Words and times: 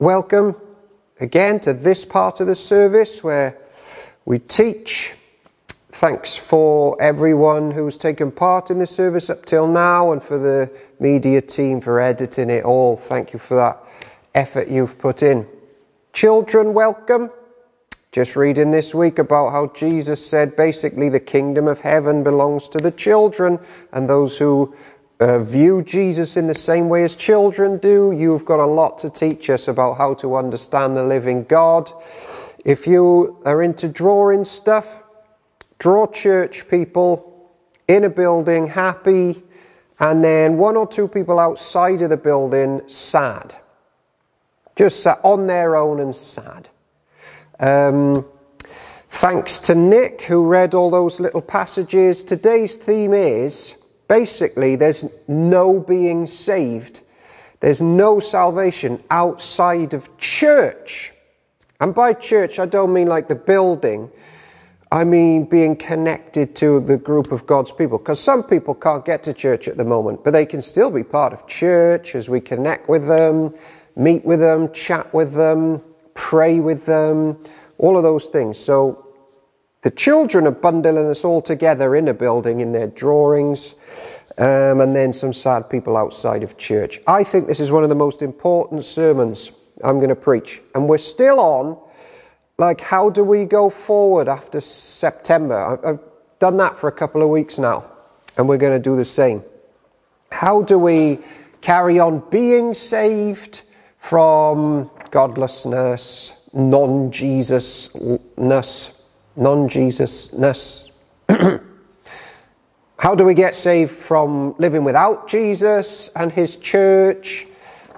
welcome 0.00 0.54
again 1.18 1.58
to 1.58 1.74
this 1.74 2.04
part 2.04 2.38
of 2.40 2.46
the 2.46 2.54
service 2.54 3.24
where 3.24 3.58
we 4.24 4.38
teach. 4.38 5.14
Thanks 5.88 6.36
for 6.36 7.00
everyone 7.02 7.72
who's 7.72 7.98
taken 7.98 8.30
part 8.30 8.70
in 8.70 8.78
the 8.78 8.86
service 8.86 9.28
up 9.28 9.44
till 9.44 9.66
now 9.66 10.12
and 10.12 10.22
for 10.22 10.38
the 10.38 10.70
media 11.00 11.40
team 11.40 11.80
for 11.80 12.00
editing 12.00 12.48
it 12.48 12.64
all. 12.64 12.96
Thank 12.96 13.32
you 13.32 13.40
for 13.40 13.56
that 13.56 13.82
effort 14.36 14.68
you've 14.68 14.98
put 14.98 15.24
in. 15.24 15.48
Children, 16.12 16.74
welcome. 16.74 17.32
Just 18.12 18.36
reading 18.36 18.70
this 18.70 18.94
week 18.94 19.18
about 19.18 19.50
how 19.50 19.66
Jesus 19.68 20.24
said 20.24 20.54
basically 20.54 21.08
the 21.08 21.18
kingdom 21.18 21.66
of 21.66 21.80
heaven 21.80 22.22
belongs 22.22 22.68
to 22.68 22.78
the 22.78 22.92
children 22.92 23.58
and 23.92 24.08
those 24.08 24.38
who 24.38 24.76
uh, 25.20 25.38
view 25.40 25.82
Jesus 25.82 26.36
in 26.36 26.46
the 26.46 26.54
same 26.54 26.88
way 26.88 27.02
as 27.02 27.16
children 27.16 27.78
do. 27.78 28.12
You've 28.12 28.44
got 28.44 28.60
a 28.60 28.66
lot 28.66 28.98
to 28.98 29.10
teach 29.10 29.50
us 29.50 29.68
about 29.68 29.98
how 29.98 30.14
to 30.14 30.36
understand 30.36 30.96
the 30.96 31.02
living 31.02 31.44
God. 31.44 31.90
If 32.64 32.86
you 32.86 33.40
are 33.44 33.62
into 33.62 33.88
drawing 33.88 34.44
stuff, 34.44 35.00
draw 35.78 36.06
church 36.06 36.68
people 36.68 37.52
in 37.88 38.04
a 38.04 38.10
building 38.10 38.66
happy, 38.68 39.42
and 39.98 40.22
then 40.22 40.56
one 40.56 40.76
or 40.76 40.86
two 40.86 41.08
people 41.08 41.38
outside 41.38 42.02
of 42.02 42.10
the 42.10 42.16
building 42.16 42.86
sad. 42.88 43.56
Just 44.76 45.02
sat 45.02 45.18
on 45.24 45.48
their 45.48 45.74
own 45.74 45.98
and 45.98 46.14
sad. 46.14 46.68
Um, 47.58 48.24
thanks 49.08 49.58
to 49.60 49.74
Nick, 49.74 50.22
who 50.22 50.46
read 50.46 50.74
all 50.74 50.90
those 50.90 51.18
little 51.18 51.42
passages. 51.42 52.22
Today's 52.22 52.76
theme 52.76 53.12
is 53.12 53.74
basically 54.08 54.76
there's 54.76 55.04
no 55.28 55.78
being 55.78 56.26
saved, 56.26 57.02
there's 57.60 57.82
no 57.82 58.18
salvation 58.20 59.02
outside 59.10 59.94
of 59.94 60.16
church. 60.18 61.12
And 61.80 61.94
by 61.94 62.12
church, 62.12 62.58
I 62.58 62.66
don't 62.66 62.92
mean 62.92 63.06
like 63.06 63.28
the 63.28 63.36
building. 63.36 64.10
I 64.90 65.04
mean 65.04 65.44
being 65.44 65.76
connected 65.76 66.56
to 66.56 66.80
the 66.80 66.96
group 66.96 67.30
of 67.30 67.46
God's 67.46 67.70
people. 67.72 67.98
Because 67.98 68.20
some 68.20 68.42
people 68.42 68.74
can't 68.74 69.04
get 69.04 69.22
to 69.24 69.34
church 69.34 69.68
at 69.68 69.76
the 69.76 69.84
moment, 69.84 70.24
but 70.24 70.32
they 70.32 70.46
can 70.46 70.62
still 70.62 70.90
be 70.90 71.04
part 71.04 71.32
of 71.32 71.46
church 71.46 72.14
as 72.14 72.28
we 72.28 72.40
connect 72.40 72.88
with 72.88 73.06
them, 73.06 73.54
meet 73.96 74.24
with 74.24 74.40
them, 74.40 74.72
chat 74.72 75.12
with 75.12 75.34
them, 75.34 75.82
pray 76.14 76.58
with 76.58 76.86
them, 76.86 77.38
all 77.76 77.96
of 77.96 78.02
those 78.02 78.28
things. 78.28 78.58
So 78.58 79.07
the 79.88 79.94
children 79.96 80.46
are 80.46 80.50
bundling 80.50 81.08
us 81.08 81.24
all 81.24 81.40
together 81.40 81.96
in 81.96 82.08
a 82.08 82.12
building 82.12 82.60
in 82.60 82.72
their 82.72 82.88
drawings, 82.88 83.74
um, 84.36 84.82
and 84.82 84.94
then 84.94 85.14
some 85.14 85.32
sad 85.32 85.70
people 85.70 85.96
outside 85.96 86.42
of 86.42 86.58
church. 86.58 87.00
I 87.06 87.24
think 87.24 87.48
this 87.48 87.58
is 87.58 87.72
one 87.72 87.84
of 87.84 87.88
the 87.88 87.94
most 87.94 88.20
important 88.20 88.84
sermons 88.84 89.50
I'm 89.82 89.96
going 89.96 90.10
to 90.10 90.14
preach. 90.14 90.60
And 90.74 90.90
we're 90.90 90.98
still 90.98 91.40
on, 91.40 91.78
like, 92.58 92.82
how 92.82 93.08
do 93.08 93.24
we 93.24 93.46
go 93.46 93.70
forward 93.70 94.28
after 94.28 94.60
September? 94.60 95.80
I've 95.82 96.00
done 96.38 96.58
that 96.58 96.76
for 96.76 96.88
a 96.88 96.92
couple 96.92 97.22
of 97.22 97.30
weeks 97.30 97.58
now, 97.58 97.90
and 98.36 98.46
we're 98.46 98.58
going 98.58 98.76
to 98.76 98.90
do 98.90 98.94
the 98.94 99.06
same. 99.06 99.42
How 100.30 100.60
do 100.60 100.78
we 100.78 101.18
carry 101.62 101.98
on 101.98 102.22
being 102.28 102.74
saved 102.74 103.62
from 104.00 104.90
godlessness, 105.10 106.34
non 106.52 107.10
Jesusness, 107.10 108.92
non 109.38 109.68
Jesusness. 109.68 110.90
How 112.98 113.14
do 113.14 113.24
we 113.24 113.34
get 113.34 113.54
saved 113.54 113.92
from 113.92 114.56
living 114.58 114.82
without 114.82 115.28
Jesus 115.28 116.10
and 116.16 116.32
his 116.32 116.56
church? 116.56 117.46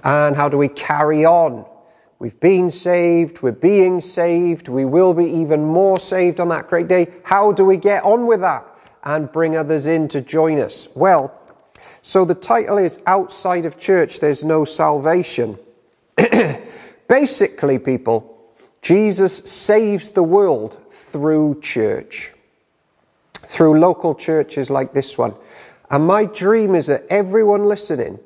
And 0.03 0.35
how 0.35 0.49
do 0.49 0.57
we 0.57 0.67
carry 0.67 1.25
on? 1.25 1.65
We've 2.19 2.39
been 2.39 2.69
saved, 2.69 3.41
we're 3.41 3.51
being 3.51 3.99
saved, 3.99 4.67
we 4.67 4.85
will 4.85 5.13
be 5.13 5.25
even 5.25 5.65
more 5.65 5.99
saved 5.99 6.39
on 6.39 6.49
that 6.49 6.67
great 6.69 6.87
day. 6.87 7.07
How 7.23 7.51
do 7.51 7.65
we 7.65 7.77
get 7.77 8.03
on 8.03 8.27
with 8.27 8.41
that 8.41 8.65
and 9.03 9.31
bring 9.31 9.57
others 9.57 9.87
in 9.87 10.07
to 10.09 10.21
join 10.21 10.59
us? 10.59 10.87
Well, 10.95 11.35
so 12.03 12.25
the 12.25 12.35
title 12.35 12.77
is 12.77 12.99
Outside 13.07 13.65
of 13.65 13.79
Church, 13.79 14.19
There's 14.19 14.43
No 14.43 14.65
Salvation. 14.65 15.57
Basically, 17.07 17.79
people, 17.79 18.53
Jesus 18.81 19.37
saves 19.37 20.11
the 20.11 20.23
world 20.23 20.80
through 21.01 21.59
church, 21.61 22.31
through 23.33 23.79
local 23.79 24.15
churches 24.15 24.69
like 24.69 24.93
this 24.93 25.17
one. 25.17 25.33
And 25.89 26.05
my 26.05 26.25
dream 26.25 26.75
is 26.75 26.87
that 26.87 27.03
everyone 27.09 27.63
listening, 27.63 28.19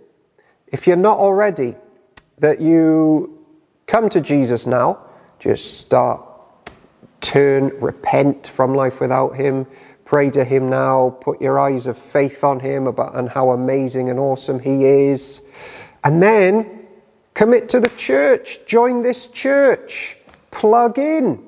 if 0.67 0.87
you're 0.87 0.97
not 0.97 1.17
already, 1.17 1.75
that 2.39 2.61
you 2.61 3.45
come 3.87 4.09
to 4.09 4.21
Jesus 4.21 4.67
now, 4.67 5.05
just 5.39 5.79
start, 5.79 6.21
turn, 7.21 7.69
repent 7.79 8.47
from 8.47 8.73
life 8.75 8.99
without 8.99 9.35
Him, 9.35 9.65
pray 10.05 10.29
to 10.29 10.43
Him 10.43 10.69
now, 10.69 11.17
put 11.21 11.41
your 11.41 11.59
eyes 11.59 11.87
of 11.87 11.97
faith 11.97 12.43
on 12.43 12.59
Him 12.59 12.87
about 12.87 13.15
and 13.15 13.29
how 13.29 13.51
amazing 13.51 14.09
and 14.09 14.19
awesome 14.19 14.59
He 14.59 14.85
is. 14.85 15.41
And 16.03 16.21
then 16.21 16.85
Commit 17.35 17.67
to 17.69 17.81
the 17.81 17.89
church. 17.89 18.65
Join 18.65 19.01
this 19.01 19.27
church. 19.27 20.17
Plug 20.51 20.97
in. 20.97 21.45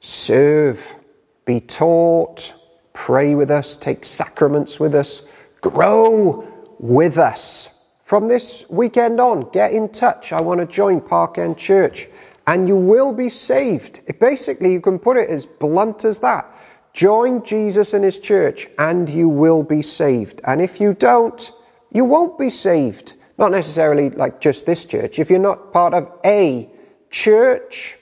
Serve. 0.00 0.96
Be 1.44 1.60
taught. 1.60 2.54
Pray 2.92 3.34
with 3.34 3.50
us. 3.50 3.76
Take 3.76 4.04
sacraments 4.04 4.80
with 4.80 4.94
us. 4.94 5.28
Grow 5.60 6.48
with 6.78 7.18
us. 7.18 7.78
From 8.02 8.26
this 8.26 8.64
weekend 8.68 9.20
on, 9.20 9.50
get 9.50 9.72
in 9.72 9.88
touch. 9.90 10.32
I 10.32 10.40
want 10.40 10.60
to 10.60 10.66
join 10.66 11.00
Park 11.00 11.38
End 11.38 11.56
Church. 11.56 12.08
And 12.46 12.66
you 12.66 12.76
will 12.76 13.12
be 13.12 13.28
saved. 13.28 14.00
It 14.06 14.18
basically, 14.18 14.72
you 14.72 14.80
can 14.80 14.98
put 14.98 15.16
it 15.16 15.30
as 15.30 15.46
blunt 15.46 16.04
as 16.04 16.18
that. 16.20 16.50
Join 16.92 17.44
Jesus 17.44 17.94
and 17.94 18.02
his 18.02 18.18
church 18.18 18.66
and 18.78 19.08
you 19.08 19.28
will 19.28 19.62
be 19.62 19.82
saved. 19.82 20.40
And 20.44 20.60
if 20.60 20.80
you 20.80 20.94
don't, 20.94 21.52
you 21.92 22.04
won't 22.04 22.38
be 22.38 22.50
saved. 22.50 23.14
Not 23.38 23.52
necessarily 23.52 24.10
like 24.10 24.40
just 24.40 24.66
this 24.66 24.84
church. 24.84 25.18
If 25.18 25.30
you're 25.30 25.38
not 25.38 25.72
part 25.72 25.94
of 25.94 26.10
a 26.24 26.68
church, 27.10 27.96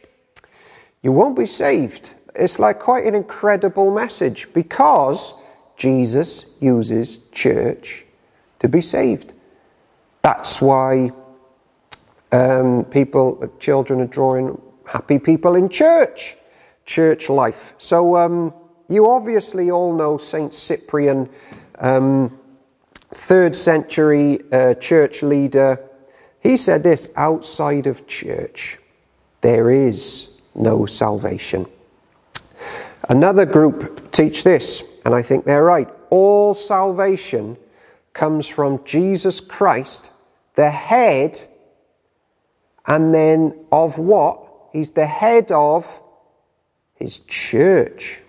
you 1.09 1.13
won't 1.13 1.39
be 1.39 1.47
saved. 1.47 2.15
It's 2.35 2.59
like 2.59 2.79
quite 2.81 3.07
an 3.07 3.15
incredible 3.15 3.91
message 3.91 4.53
because 4.53 5.33
Jesus 5.79 6.45
uses 6.61 7.21
church 7.33 8.05
to 8.59 8.69
be 8.69 8.83
saved. 8.83 9.33
That's 10.21 10.61
why 10.61 11.13
um, 12.31 12.85
people, 12.85 13.51
children 13.59 14.03
are 14.03 14.07
drawing 14.07 14.61
happy 14.85 15.19
people 15.19 15.55
in 15.55 15.71
church, 15.71 16.37
church 16.85 17.31
life. 17.31 17.73
So 17.79 18.15
um, 18.15 18.53
you 18.91 19.09
obviously 19.09 19.71
all 19.71 19.97
know 19.97 20.19
Saint 20.19 20.53
Cyprian. 20.53 21.31
Um, 21.79 22.39
third 23.15 23.57
century 23.57 24.41
uh, 24.53 24.75
church 24.75 25.23
leader, 25.23 25.81
he 26.43 26.59
said 26.59 26.83
this 26.83 27.11
outside 27.17 27.87
of 27.87 28.07
church, 28.07 28.77
there 29.41 29.71
is 29.71 30.38
no 30.59 30.87
salvation. 30.87 31.67
Another 33.09 33.47
group 33.47 34.11
teach 34.13 34.45
this, 34.45 34.83
and 35.05 35.15
I 35.15 35.23
think 35.23 35.45
they're 35.45 35.65
right. 35.65 35.89
All 36.11 36.55
salvation 36.55 37.57
comes 38.13 38.49
from 38.49 38.85
Jesus 38.85 39.41
Christ, 39.41 40.13
the 40.55 40.71
head, 40.71 41.39
and 42.87 43.15
then 43.15 43.55
of 43.71 43.99
what? 43.99 44.41
He's 44.73 44.91
the 44.91 45.07
head 45.07 45.53
of 45.53 46.03
his 46.95 47.21
church, 47.21 48.21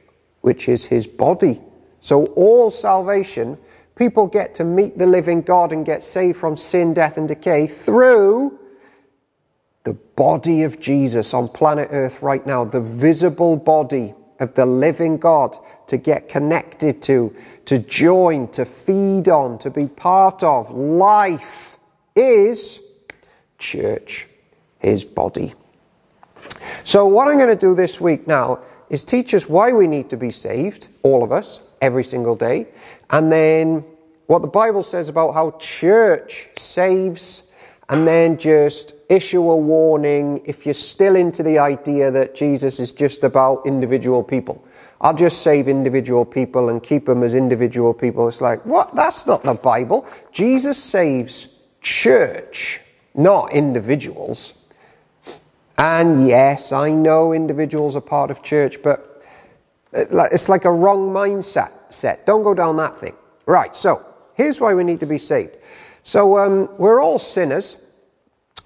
which 0.42 0.70
is 0.70 0.86
his 0.86 1.08
body. 1.08 1.60
So 2.02 2.28
all 2.28 2.70
salvation 2.70 3.58
People 4.00 4.28
get 4.28 4.56
to 4.56 4.64
meet 4.64 4.98
the 4.98 5.06
living 5.06 5.42
God 5.42 5.74
and 5.74 5.86
get 5.86 6.02
saved 6.02 6.38
from 6.38 6.56
sin, 6.56 6.94
death, 6.94 7.18
and 7.18 7.28
decay 7.28 7.68
through 7.68 8.58
the 9.84 9.94
body 9.94 10.64
of 10.64 10.80
Jesus 10.80 11.34
on 11.34 11.50
planet 11.50 11.90
Earth 11.92 12.22
right 12.22 12.46
now, 12.46 12.66
the 12.66 12.82
visible 12.82 13.56
body 13.56 14.14
of 14.40 14.56
the 14.56 14.66
living 14.66 15.18
God 15.18 15.58
to 15.88 15.98
get 15.98 16.30
connected 16.30 17.02
to, 17.04 17.36
to 17.66 17.80
join, 17.80 18.48
to 18.50 18.66
feed 18.66 19.28
on, 19.28 19.58
to 19.60 19.70
be 19.70 19.88
part 19.88 20.44
of. 20.44 20.72
Life 20.72 21.78
is 22.16 22.82
church, 23.58 24.28
his 24.80 25.04
body. 25.04 25.54
So, 26.84 27.06
what 27.06 27.28
I'm 27.28 27.38
going 27.38 27.50
to 27.50 27.56
do 27.56 27.76
this 27.76 28.00
week 28.00 28.28
now 28.28 28.62
is 28.90 29.04
teach 29.04 29.34
us 29.34 29.48
why 29.48 29.72
we 29.72 29.88
need 29.88 30.10
to 30.10 30.18
be 30.18 30.32
saved, 30.32 30.88
all 31.04 31.24
of 31.24 31.32
us, 31.32 31.62
every 31.82 32.04
single 32.04 32.36
day, 32.36 32.68
and 33.10 33.32
then 33.32 33.84
what 34.28 34.42
the 34.42 34.48
Bible 34.48 34.84
says 34.84 35.10
about 35.10 35.34
how 35.34 35.52
church 35.60 36.50
saves, 36.58 37.49
and 37.90 38.08
then 38.08 38.38
just 38.38 38.94
issue 39.10 39.50
a 39.50 39.58
warning 39.58 40.42
if 40.46 40.66
you're 40.66 40.74
still 40.74 41.16
into 41.16 41.42
the 41.42 41.58
idea 41.58 42.12
that 42.12 42.36
Jesus 42.36 42.80
is 42.80 42.92
just 42.92 43.24
about 43.24 43.66
individual 43.66 44.24
people. 44.24 44.64
I'll 45.02 45.16
just 45.16 45.42
save 45.42 45.68
individual 45.68 46.26
people 46.26 46.70
and 46.70 46.84
keep 46.84 47.06
them 47.06 47.24
as 47.24 47.34
individual 47.34 47.94
people. 47.94 48.28
It's 48.28 48.42
like, 48.42 48.64
what? 48.66 48.96
That's 48.96 49.26
not 49.26 49.44
the 49.44 49.54
Bible. 49.54 50.06
Jesus 50.32 50.82
saves 50.82 51.50
church, 51.82 52.82
not 53.16 53.54
individuals. 53.54 54.54
And 55.78 56.28
yes, 56.28 56.72
I 56.72 56.92
know 56.92 57.32
individuals 57.32 57.96
are 57.96 58.02
part 58.02 58.30
of 58.30 58.44
church, 58.44 58.84
but 58.84 59.24
uh, 59.94 60.26
it's 60.32 60.50
like 60.50 60.66
a 60.66 60.72
wrong 60.72 61.10
mindset. 61.12 61.72
Set. 61.92 62.26
Don't 62.28 62.44
go 62.44 62.54
down 62.54 62.76
that 62.76 62.98
thing. 62.98 63.16
Right, 63.48 63.76
so 63.76 64.06
here's 64.36 64.62
why 64.62 64.76
we 64.76 64.84
need 64.84 65.00
to 65.00 65.08
be 65.08 65.18
saved. 65.18 65.56
So 66.04 66.38
um, 66.38 66.70
we're 66.78 67.02
all 67.02 67.20
sinners. 67.20 67.78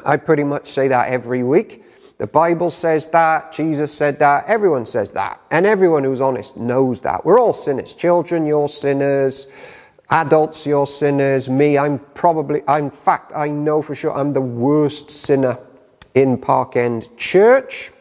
I 0.06 0.18
pretty 0.18 0.44
much 0.44 0.68
say 0.68 0.88
that 0.89 1.07
every 1.09 1.44
week. 1.44 1.83
The 2.18 2.27
Bible 2.27 2.69
says 2.69 3.07
that, 3.09 3.51
Jesus 3.51 3.94
said 3.94 4.19
that, 4.19 4.45
everyone 4.47 4.85
says 4.85 5.12
that. 5.13 5.41
And 5.51 5.65
everyone 5.65 6.03
who's 6.03 6.21
honest 6.21 6.57
knows 6.57 7.01
that. 7.01 7.25
We're 7.25 7.39
all 7.39 7.53
sinners. 7.53 7.94
Children, 7.94 8.45
you're 8.45 8.69
sinners. 8.69 9.47
Adults, 10.09 10.68
you're 10.68 10.85
sinners. 10.85 11.50
Me, 11.50 11.77
I'm 11.77 12.00
probably, 12.13 12.62
in 12.68 12.91
fact, 12.91 13.31
I 13.36 13.50
know 13.50 13.81
for 13.81 13.95
sure 13.95 14.13
I'm 14.13 14.33
the 14.33 14.41
worst 14.41 15.09
sinner 15.09 15.57
in 16.13 16.38
Park 16.38 16.75
End 16.75 17.09
Church. 17.18 17.91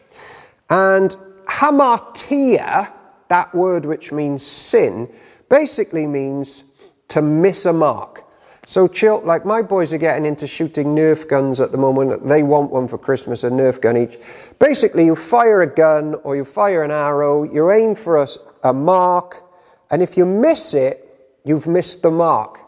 And 0.68 1.16
hamartia, 1.46 2.92
that 3.28 3.54
word 3.54 3.86
which 3.86 4.12
means 4.12 4.44
sin, 4.44 5.12
basically 5.48 6.06
means 6.06 6.64
to 7.08 7.22
miss 7.22 7.64
a 7.66 7.72
mark. 7.72 8.24
So, 8.64 8.86
chill, 8.86 9.20
like 9.24 9.44
my 9.44 9.60
boys 9.60 9.92
are 9.92 9.98
getting 9.98 10.24
into 10.24 10.46
shooting 10.46 10.94
Nerf 10.94 11.28
guns 11.28 11.60
at 11.60 11.72
the 11.72 11.78
moment. 11.78 12.24
They 12.26 12.44
want 12.44 12.70
one 12.70 12.86
for 12.86 12.96
Christmas, 12.96 13.42
a 13.42 13.50
Nerf 13.50 13.80
gun 13.80 13.96
each. 13.96 14.18
Basically, 14.60 15.04
you 15.04 15.16
fire 15.16 15.62
a 15.62 15.66
gun 15.66 16.14
or 16.22 16.36
you 16.36 16.44
fire 16.44 16.84
an 16.84 16.92
arrow, 16.92 17.42
you 17.42 17.72
aim 17.72 17.96
for 17.96 18.18
a, 18.22 18.28
a 18.62 18.72
mark, 18.72 19.42
and 19.90 20.00
if 20.00 20.16
you 20.16 20.24
miss 20.24 20.74
it, 20.74 21.38
you've 21.44 21.66
missed 21.66 22.02
the 22.02 22.10
mark. 22.10 22.60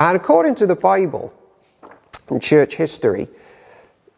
And 0.00 0.16
according 0.16 0.54
to 0.56 0.66
the 0.66 0.74
Bible 0.76 1.34
and 2.28 2.40
church 2.40 2.76
history, 2.76 3.28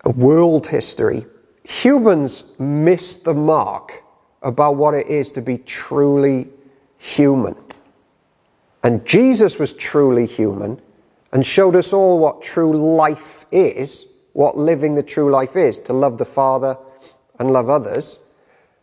world 0.04 0.68
history, 0.68 1.26
humans 1.64 2.44
miss 2.58 3.16
the 3.16 3.34
mark 3.34 4.02
about 4.42 4.76
what 4.76 4.94
it 4.94 5.08
is 5.08 5.32
to 5.32 5.42
be 5.42 5.58
truly 5.58 6.48
human. 6.98 7.56
And 8.82 9.04
Jesus 9.04 9.58
was 9.58 9.74
truly 9.74 10.26
human 10.26 10.80
and 11.32 11.44
showed 11.44 11.76
us 11.76 11.92
all 11.92 12.18
what 12.18 12.42
true 12.42 12.72
life 12.96 13.44
is, 13.52 14.06
what 14.32 14.56
living 14.56 14.94
the 14.94 15.02
true 15.02 15.30
life 15.30 15.56
is, 15.56 15.78
to 15.80 15.92
love 15.92 16.18
the 16.18 16.24
Father 16.24 16.76
and 17.38 17.52
love 17.52 17.68
others. 17.68 18.18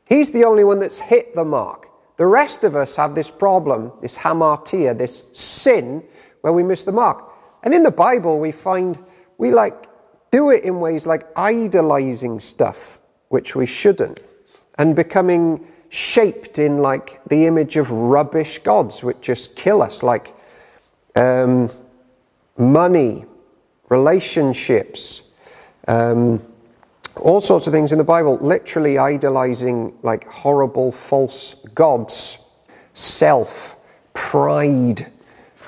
He's 0.06 0.32
the 0.32 0.46
only 0.46 0.64
one 0.64 0.80
that's 0.80 1.00
hit 1.00 1.36
the 1.36 1.44
mark. 1.44 1.88
The 2.18 2.26
rest 2.26 2.64
of 2.64 2.76
us 2.76 2.96
have 2.96 3.16
this 3.16 3.30
problem, 3.30 3.92
this 4.02 4.18
hamartia, 4.18 4.98
this 4.98 5.24
sin, 5.34 6.04
where 6.42 6.54
we 6.54 6.64
miss 6.64 6.84
the 6.84 6.92
mark. 6.92 7.24
And 7.64 7.74
in 7.74 7.84
the 7.84 7.92
Bible, 7.92 8.40
we 8.40 8.52
find 8.52 8.98
we 9.38 9.52
like 9.52 9.88
do 10.32 10.50
it 10.50 10.64
in 10.64 10.80
ways 10.80 11.06
like 11.06 11.28
idolizing 11.36 12.40
stuff, 12.40 13.02
which 13.30 13.56
we 13.56 13.66
shouldn't, 13.66 14.20
and 14.78 14.96
becoming 14.96 15.68
shaped 15.90 16.60
in 16.60 16.80
like 16.80 17.22
the 17.26 17.46
image 17.46 17.78
of 17.78 17.92
rubbish 17.92 18.60
gods 18.60 19.04
which 19.04 19.22
just 19.22 19.56
kill 19.56 19.82
us, 19.82 20.04
like 20.04 20.36
um, 21.16 21.70
money, 22.58 23.26
relationships, 23.90 25.24
um, 25.88 26.42
all 27.16 27.42
sorts 27.42 27.68
of 27.68 27.74
things 27.74 27.92
in 27.92 27.98
the 27.98 28.04
Bible, 28.04 28.38
literally 28.42 28.98
idolizing 28.98 29.94
like 30.04 30.26
horrible 30.28 30.92
false 30.92 31.56
gods, 31.74 32.38
self, 32.94 33.78
pride, 34.14 35.12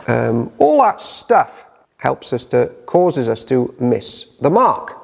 um, 0.07 0.51
all 0.57 0.81
that 0.81 1.01
stuff 1.01 1.65
helps 1.97 2.33
us 2.33 2.45
to, 2.45 2.67
causes 2.85 3.29
us 3.29 3.43
to 3.45 3.73
miss 3.79 4.35
the 4.41 4.49
mark. 4.49 4.95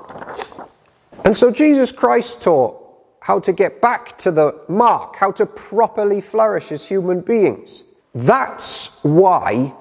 And 1.23 1.35
so 1.35 1.51
Jesus 1.51 1.91
Christ 1.91 2.41
taught 2.41 2.84
how 3.25 3.39
to 3.39 3.51
get 3.51 3.81
back 3.81 4.15
to 4.19 4.29
the 4.29 4.55
mark, 4.67 5.15
how 5.15 5.31
to 5.31 5.47
properly 5.47 6.21
flourish 6.21 6.71
as 6.71 6.87
human 6.87 7.21
beings. 7.21 7.83
That's 8.13 9.03
why 9.03 9.73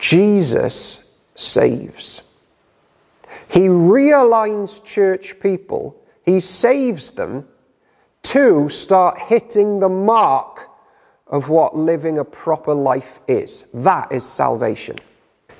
Jesus 0.00 1.08
saves. 1.36 2.22
He 3.48 3.68
realigns 3.68 4.84
church 4.84 5.38
people, 5.38 6.02
he 6.24 6.40
saves 6.40 7.12
them 7.12 7.46
to 8.24 8.68
start 8.68 9.20
hitting 9.20 9.78
the 9.78 9.88
mark 9.88 10.68
of 11.28 11.50
what 11.50 11.76
living 11.76 12.18
a 12.18 12.24
proper 12.24 12.74
life 12.74 13.20
is. 13.28 13.68
That 13.72 14.10
is 14.10 14.24
salvation. 14.24 14.96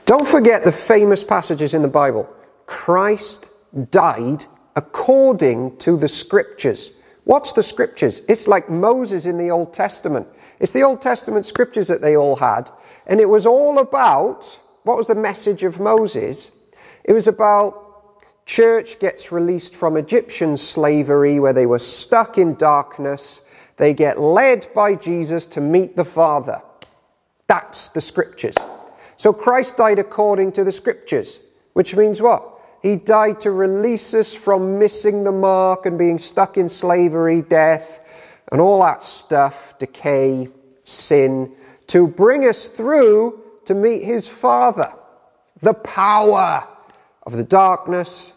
Don't 0.04 0.26
forget 0.26 0.64
the 0.64 0.72
famous 0.72 1.22
passages 1.22 1.74
in 1.74 1.82
the 1.82 1.86
Bible. 1.86 2.28
Christ 2.66 3.50
died 3.92 4.46
according 4.74 5.76
to 5.76 5.96
the 5.96 6.08
scriptures. 6.08 6.92
What's 7.24 7.52
the 7.52 7.62
scriptures? 7.62 8.22
It's 8.28 8.46
like 8.46 8.68
Moses 8.68 9.26
in 9.26 9.38
the 9.38 9.50
Old 9.50 9.72
Testament. 9.72 10.28
It's 10.60 10.72
the 10.72 10.82
Old 10.82 11.00
Testament 11.00 11.46
scriptures 11.46 11.88
that 11.88 12.02
they 12.02 12.16
all 12.16 12.36
had. 12.36 12.70
And 13.06 13.20
it 13.20 13.28
was 13.28 13.46
all 13.46 13.78
about 13.78 14.60
what 14.82 14.98
was 14.98 15.08
the 15.08 15.14
message 15.14 15.64
of 15.64 15.80
Moses? 15.80 16.52
It 17.04 17.12
was 17.14 17.26
about 17.26 18.24
church 18.44 18.98
gets 18.98 19.32
released 19.32 19.74
from 19.74 19.96
Egyptian 19.96 20.56
slavery 20.56 21.40
where 21.40 21.54
they 21.54 21.66
were 21.66 21.78
stuck 21.78 22.36
in 22.36 22.54
darkness. 22.56 23.40
They 23.78 23.94
get 23.94 24.20
led 24.20 24.68
by 24.74 24.94
Jesus 24.94 25.46
to 25.48 25.60
meet 25.62 25.96
the 25.96 26.04
Father. 26.04 26.60
That's 27.46 27.88
the 27.88 28.02
scriptures. 28.02 28.56
So 29.16 29.32
Christ 29.32 29.78
died 29.78 29.98
according 29.98 30.52
to 30.52 30.64
the 30.64 30.72
scriptures, 30.72 31.40
which 31.72 31.96
means 31.96 32.20
what? 32.20 32.53
He 32.84 32.96
died 32.96 33.40
to 33.40 33.50
release 33.50 34.12
us 34.12 34.34
from 34.34 34.78
missing 34.78 35.24
the 35.24 35.32
mark 35.32 35.86
and 35.86 35.98
being 35.98 36.18
stuck 36.18 36.58
in 36.58 36.68
slavery, 36.68 37.40
death, 37.40 37.98
and 38.52 38.60
all 38.60 38.82
that 38.82 39.02
stuff, 39.02 39.78
decay, 39.78 40.48
sin, 40.84 41.50
to 41.86 42.06
bring 42.06 42.46
us 42.46 42.68
through 42.68 43.40
to 43.64 43.74
meet 43.74 44.02
his 44.02 44.28
Father. 44.28 44.92
The 45.60 45.72
power 45.72 46.68
of 47.22 47.32
the 47.32 47.42
darkness 47.42 48.34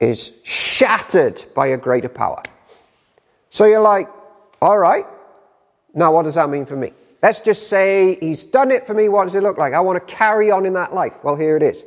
is 0.00 0.32
shattered 0.42 1.44
by 1.54 1.66
a 1.66 1.76
greater 1.76 2.08
power. 2.08 2.42
So 3.50 3.66
you're 3.66 3.82
like, 3.82 4.08
all 4.62 4.78
right, 4.78 5.04
now 5.92 6.14
what 6.14 6.22
does 6.22 6.36
that 6.36 6.48
mean 6.48 6.64
for 6.64 6.76
me? 6.76 6.94
Let's 7.22 7.42
just 7.42 7.68
say 7.68 8.16
he's 8.20 8.42
done 8.42 8.70
it 8.70 8.86
for 8.86 8.94
me. 8.94 9.10
What 9.10 9.24
does 9.24 9.36
it 9.36 9.42
look 9.42 9.58
like? 9.58 9.74
I 9.74 9.80
want 9.80 10.04
to 10.04 10.14
carry 10.14 10.50
on 10.50 10.64
in 10.64 10.72
that 10.72 10.94
life. 10.94 11.22
Well, 11.22 11.36
here 11.36 11.58
it 11.58 11.62
is. 11.62 11.84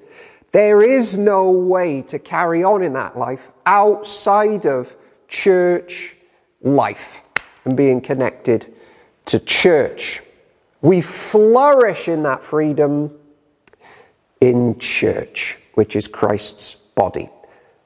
There 0.56 0.82
is 0.82 1.18
no 1.18 1.52
way 1.52 2.02
to 2.04 2.18
carry 2.18 2.64
on 2.64 2.82
in 2.82 2.94
that 2.94 3.18
life 3.18 3.52
outside 3.66 4.66
of 4.66 4.96
church 5.28 6.16
life 6.62 7.24
and 7.66 7.76
being 7.76 8.00
connected 8.00 8.74
to 9.26 9.40
church. 9.40 10.24
We 10.82 11.02
flourish 11.02 12.08
in 12.08 12.24
that 12.24 12.42
freedom 12.42 13.20
in 14.40 14.80
church, 14.80 15.60
which 15.74 15.94
is 15.94 16.08
Christ's 16.08 16.76
body. 16.76 17.30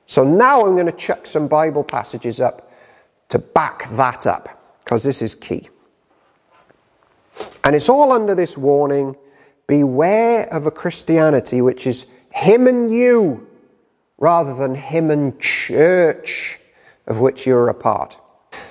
So 0.05 0.23
now 0.23 0.63
I'm 0.63 0.75
going 0.75 0.85
to 0.85 0.91
chuck 0.91 1.25
some 1.25 1.47
Bible 1.47 1.83
passages 1.83 2.39
up 2.39 2.71
to 3.29 3.39
back 3.39 3.89
that 3.93 4.27
up, 4.27 4.77
because 4.83 5.01
this 5.03 5.23
is 5.23 5.33
key. 5.33 5.69
And 7.63 7.75
it's 7.75 7.89
all 7.89 8.11
under 8.11 8.35
this 8.35 8.59
warning 8.59 9.15
beware 9.65 10.47
of 10.53 10.67
a 10.67 10.71
Christianity 10.71 11.63
which 11.63 11.87
is 11.87 12.05
him 12.39 12.67
and 12.67 12.89
you, 12.89 13.47
rather 14.17 14.55
than 14.55 14.75
him 14.75 15.11
and 15.11 15.39
church, 15.39 16.59
of 17.05 17.19
which 17.19 17.45
you're 17.45 17.67
a 17.67 17.73
part. 17.73 18.17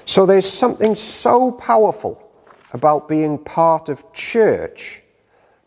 So 0.07 0.25
there's 0.25 0.49
something 0.49 0.95
so 0.95 1.53
powerful 1.53 2.31
about 2.73 3.09
being 3.09 3.39
part 3.39 3.89
of 3.89 4.11
church 4.13 5.03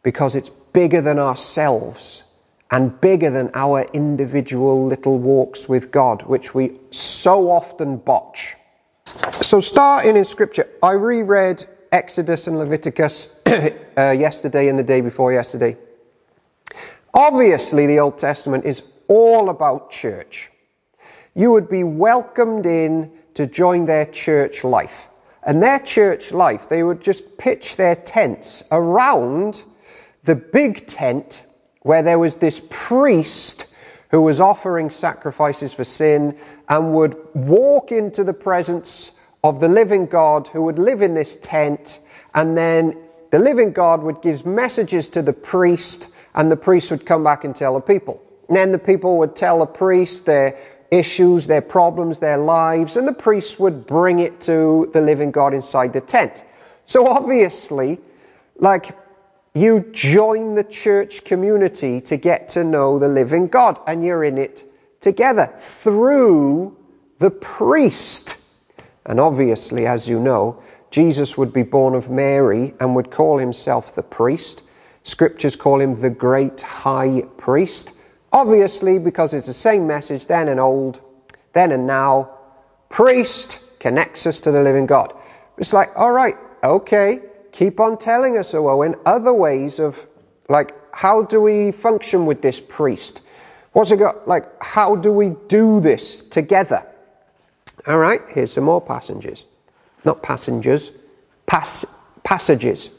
because 0.02 0.34
it's 0.34 0.50
bigger 0.50 1.02
than 1.02 1.20
ourselves 1.20 2.24
and 2.72 3.00
bigger 3.02 3.30
than 3.30 3.52
our 3.54 3.84
individual 3.94 4.88
little 4.88 5.20
walks 5.20 5.70
with 5.70 5.92
God, 5.92 6.24
which 6.24 6.56
we 6.56 6.80
so 6.90 7.52
often 7.52 7.98
botch. 7.98 8.56
So, 9.42 9.60
starting 9.60 10.16
in 10.16 10.24
Scripture, 10.24 10.70
I 10.82 10.94
reread 10.94 11.66
Exodus 11.92 12.48
and 12.48 12.58
Leviticus 12.58 13.40
uh, 13.46 13.72
yesterday 13.98 14.70
and 14.70 14.80
the 14.80 14.84
day 14.84 15.02
before 15.02 15.34
yesterday. 15.34 15.76
Obviously, 17.14 17.88
the 17.88 18.00
Old 18.00 18.18
Testament 18.18 18.66
is 18.66 18.84
all 19.08 19.50
about 19.50 19.92
church. 19.92 20.52
You 21.36 21.52
would 21.52 21.70
be 21.70 21.84
welcomed 21.84 22.66
in 22.66 23.12
to 23.34 23.48
join 23.48 23.86
their 23.86 24.06
church 24.06 24.64
life. 24.64 25.08
And 25.44 25.62
their 25.62 25.80
church 25.80 26.32
life, 26.32 26.70
they 26.70 26.84
would 26.84 27.02
just 27.02 27.38
pitch 27.38 27.76
their 27.76 27.96
tents 27.96 28.64
around 28.72 29.64
the 30.24 30.36
big 30.36 30.86
tent 30.86 31.46
where 31.82 32.04
there 32.04 32.20
was 32.20 32.38
this 32.38 32.64
priest 32.70 33.74
who 34.12 34.22
was 34.22 34.40
offering 34.40 34.90
sacrifices 34.90 35.74
for 35.74 35.84
sin 35.84 36.38
and 36.70 36.94
would 36.94 37.18
walk 37.34 37.92
into 37.92 38.24
the 38.24 38.34
presence 38.34 39.14
of 39.44 39.60
the 39.60 39.70
living 39.70 40.06
God 40.06 40.48
who 40.48 40.64
would 40.64 40.78
live 40.78 41.02
in 41.02 41.16
this 41.16 41.38
tent. 41.38 42.02
And 42.36 42.56
then 42.56 42.98
the 43.32 43.40
living 43.40 43.72
God 43.72 44.04
would 44.04 44.22
give 44.22 44.46
messages 44.46 45.10
to 45.10 45.22
the 45.22 45.34
priest 45.34 46.10
and 46.36 46.52
the 46.52 46.58
priest 46.58 46.92
would 46.92 47.06
come 47.06 47.24
back 47.24 47.44
and 47.44 47.56
tell 47.56 47.74
the 47.74 47.82
people. 47.82 48.22
And 48.48 48.58
then 48.58 48.72
the 48.72 48.80
people 48.80 49.18
would 49.20 49.36
tell 49.36 49.60
the 49.60 49.66
priest 49.66 50.26
their 50.26 50.58
issues, 50.92 51.48
their 51.48 51.62
problems, 51.62 52.20
their 52.20 52.38
lives, 52.38 52.98
and 52.98 53.08
the 53.08 53.14
priest 53.14 53.60
would 53.60 53.86
bring 53.86 54.20
it 54.20 54.42
to 54.42 54.90
the 54.94 55.02
living 55.02 55.32
God 55.32 55.54
inside 55.54 55.94
the 55.94 56.02
tent. 56.02 56.44
So 56.84 57.08
obviously, 57.08 58.00
like, 58.58 58.98
you 59.54 59.86
join 59.92 60.56
the 60.56 60.64
church 60.64 61.24
community 61.24 62.02
to 62.02 62.18
get 62.18 62.50
to 62.50 62.64
know 62.64 63.00
the 63.00 63.08
living 63.08 63.48
God, 63.48 63.80
and 63.88 64.04
you're 64.04 64.24
in 64.24 64.38
it 64.38 64.66
together 65.00 65.54
through 65.58 66.78
the 67.20 67.32
priest. 67.32 68.40
And 69.06 69.20
obviously, 69.20 69.88
as 69.88 70.08
you 70.10 70.20
know, 70.20 70.62
Jesus 70.90 71.38
would 71.38 71.54
be 71.54 71.64
born 71.64 71.96
of 71.96 72.10
Mary 72.10 72.74
and 72.80 72.96
would 72.96 73.12
call 73.12 73.38
himself 73.38 73.96
the 73.96 74.04
priest. 74.04 74.64
Scriptures 75.04 75.56
call 75.56 75.82
him 75.82 76.00
the 76.00 76.10
great 76.10 76.62
high 76.62 77.24
priest. 77.38 77.94
Obviously, 78.32 79.00
because 79.00 79.34
it's 79.34 79.48
the 79.48 79.54
same 79.54 79.88
message 79.88 80.28
then 80.28 80.48
and 80.48 80.60
old, 80.60 81.02
then 81.54 81.72
and 81.72 81.86
now. 81.86 82.38
Priest 82.90 83.60
connects 83.80 84.26
us 84.26 84.40
to 84.42 84.52
the 84.52 84.62
living 84.62 84.86
God. 84.86 85.14
It's 85.58 85.74
like, 85.74 85.90
all 85.96 86.12
right, 86.12 86.36
okay, 86.64 87.20
keep 87.52 87.80
on 87.80 87.98
telling 87.98 88.38
us, 88.38 88.54
Owen, 88.54 88.96
other 89.06 89.34
ways 89.34 89.80
of, 89.80 90.08
like, 90.50 90.74
how 90.94 91.24
do 91.24 91.42
we 91.42 91.72
function 91.72 92.26
with 92.26 92.42
this 92.42 92.62
priest? 92.62 93.22
What's 93.74 93.92
it 93.92 93.98
got, 93.98 94.28
like, 94.28 94.46
how 94.62 94.96
do 94.96 95.12
we 95.12 95.32
do 95.48 95.80
this 95.80 96.24
together? 96.24 96.86
All 97.88 97.98
right, 97.98 98.22
here's 98.30 98.54
some 98.54 98.66
more 98.66 98.82
passengers. 98.82 99.46
Not 100.06 100.22
passengers, 100.22 100.92
pass, 101.46 101.86
passages. 102.24 102.92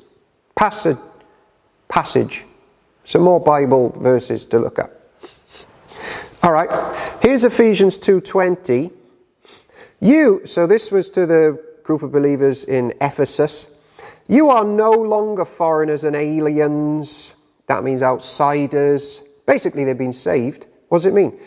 Passage, 0.55 0.99
passage. 1.93 2.47
Some 3.05 3.21
more 3.21 3.39
Bible 3.39 3.91
verses 3.91 4.47
to 4.47 4.59
look 4.59 4.79
at. 4.79 4.91
All 6.43 6.51
right, 6.51 6.71
here's 7.21 7.45
Ephesians 7.45 7.99
2:20. 7.99 8.91
You, 10.01 10.41
so 10.47 10.67
this 10.67 10.91
was 10.91 11.11
to 11.11 11.27
the 11.27 11.63
group 11.85 12.03
of 12.03 12.11
believers 12.11 12.65
in 12.65 12.95
Ephesus. 13.01 13.67
You 14.27 14.49
are 14.49 14.65
no 14.65 14.91
longer 14.91 15.45
foreigners 15.45 16.03
and 16.05 16.17
aliens. 16.17 17.35
That 17.67 17.85
means 17.85 18.03
outsiders. 18.03 19.23
Basically, 19.47 19.85
they've 19.85 19.99
been 19.99 20.15
saved. 20.15 20.67
What 20.89 20.99
does 20.99 21.07
it 21.07 21.15
mean? 21.15 21.39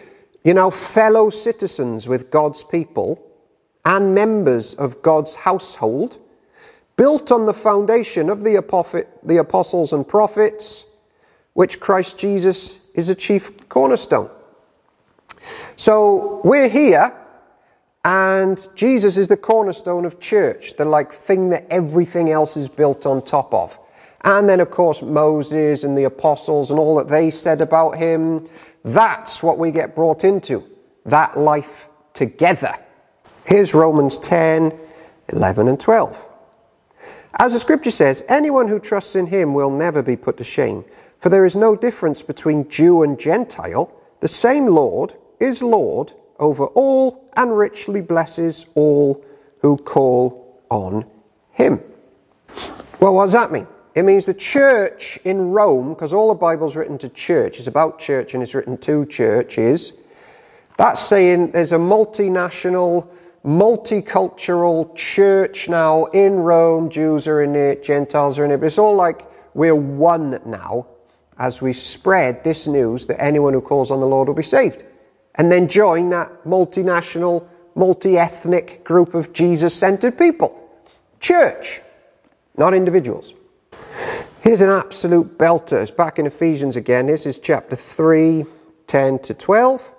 You're 0.44 0.56
now 0.56 0.70
fellow 0.70 1.32
citizens 1.32 2.08
with 2.08 2.30
God's 2.30 2.64
people 2.64 3.20
and 3.84 4.14
members 4.14 4.76
of 4.76 5.02
God's 5.02 5.36
household, 5.36 6.20
built 6.98 7.32
on 7.32 7.46
the 7.46 7.54
foundation 7.54 8.30
of 8.30 8.44
the, 8.44 8.56
apostles 8.56 9.94
and 9.94 10.08
prophets, 10.08 10.86
which 11.54 11.80
Christ 11.80 12.18
Jesus 12.18 12.80
is 12.94 13.10
a 13.10 13.16
chief 13.16 13.68
cornerstone. 13.70 14.30
So 15.76 16.42
we're 16.44 16.70
here, 16.70 17.14
and 18.04 18.68
Jesus 18.76 19.18
is 19.18 19.28
the 19.28 19.38
cornerstone 19.38 20.06
of 20.06 20.20
church, 20.20 20.78
the 20.78 20.86
like 20.86 21.12
thing 21.12 21.50
that 21.50 21.66
everything 21.70 22.30
else 22.30 22.56
is 22.56 22.70
built 22.70 23.06
on 23.06 23.24
top 23.24 23.54
of. 23.54 23.78
And 24.24 24.50
then, 24.50 24.60
of 24.60 24.72
course, 24.72 25.02
Moses 25.02 25.84
and 25.84 25.98
the 25.98 26.06
apostles 26.06 26.72
and 26.72 26.80
all 26.80 26.96
that 26.96 27.10
they 27.10 27.30
said 27.30 27.62
about 27.62 27.98
him. 27.98 28.48
That's 28.84 29.44
what 29.44 29.60
we 29.60 29.72
get 29.72 29.96
brought 29.96 30.24
into, 30.24 30.64
that 31.06 31.38
life 31.38 31.88
together. 32.14 32.74
Here's 33.46 33.76
Romans 33.76 34.18
10, 34.18 34.74
11, 35.30 35.68
and 35.68 35.80
12. 35.80 36.30
As 37.38 37.54
the 37.54 37.60
scripture 37.60 37.92
says, 37.92 38.24
anyone 38.30 38.70
who 38.70 38.80
trusts 38.80 39.16
in 39.16 39.28
him 39.28 39.54
will 39.54 39.70
never 39.70 40.02
be 40.02 40.16
put 40.16 40.38
to 40.38 40.44
shame, 40.44 40.86
for 41.20 41.28
there 41.28 41.46
is 41.46 41.56
no 41.56 41.76
difference 41.76 42.24
between 42.24 42.70
Jew 42.70 43.04
and 43.04 43.20
Gentile. 43.20 43.94
The 44.22 44.28
same 44.28 44.68
Lord 44.68 45.16
is 45.40 45.62
Lord 45.62 46.14
over 46.40 46.68
all 46.68 47.30
and 47.36 47.58
richly 47.58 48.02
blesses 48.02 48.68
all 48.76 49.24
who 49.60 49.76
call 49.76 50.62
on 50.70 51.06
him. 51.52 51.82
Well, 53.02 53.16
what 53.16 53.26
does 53.26 53.34
that 53.34 53.52
mean? 53.52 53.68
It 53.96 54.04
means 54.04 54.26
the 54.26 54.34
church 54.34 55.20
in 55.26 55.52
Rome, 55.52 55.90
because 55.90 56.14
all 56.14 56.30
the 56.30 56.36
Bible's 56.36 56.76
written 56.76 56.98
to 57.00 57.10
church, 57.10 57.60
it's 57.60 57.68
about 57.68 58.00
church 58.00 58.34
and 58.34 58.44
it's 58.44 58.56
written 58.56 58.78
to 58.80 59.06
churches. 59.06 59.94
That's 60.78 61.02
saying 61.02 61.52
there's 61.52 61.72
a 61.72 61.78
multinational 61.78 63.10
multicultural 63.46 64.94
church 64.96 65.70
now 65.70 66.06
in 66.06 66.34
Rome. 66.34 66.90
Jews 66.90 67.28
are 67.28 67.42
in 67.42 67.56
it, 67.56 67.84
Gentiles 67.84 68.40
are 68.40 68.46
in 68.46 68.52
it, 68.52 68.58
but 68.58 68.66
it's 68.66 68.80
all 68.80 68.96
like 68.96 69.26
we're 69.54 69.76
one 69.76 70.42
now 70.46 70.88
as 71.38 71.62
we 71.62 71.72
spread 71.72 72.44
this 72.44 72.68
news 72.68 73.06
that 73.06 73.22
anyone 73.22 73.54
who 73.54 73.62
calls 73.62 73.92
on 73.92 74.00
the 74.00 74.08
Lord 74.08 74.28
will 74.28 74.36
be 74.36 74.44
saved. 74.44 74.84
And 75.36 75.52
then 75.52 75.68
join 75.68 76.10
that 76.10 76.46
multinational, 76.46 77.48
multi 77.76 78.18
ethnic 78.18 78.84
group 78.84 79.14
of 79.14 79.32
Jesus 79.34 79.76
centered 79.76 80.18
people. 80.18 80.58
Church, 81.20 81.82
not 82.58 82.74
individuals. 82.74 83.34
Here's 84.42 84.62
an 84.62 84.70
absolute 84.70 85.38
belter. 85.38 85.82
It's 85.82 85.92
back 85.92 86.20
in 86.20 86.26
Ephesians 86.26 86.76
again. 86.76 87.08
This 87.08 87.26
is 87.26 87.40
chapter 87.40 87.76
3, 87.76 88.46
10 88.88 89.20
to 89.20 89.34
12. 89.34 89.92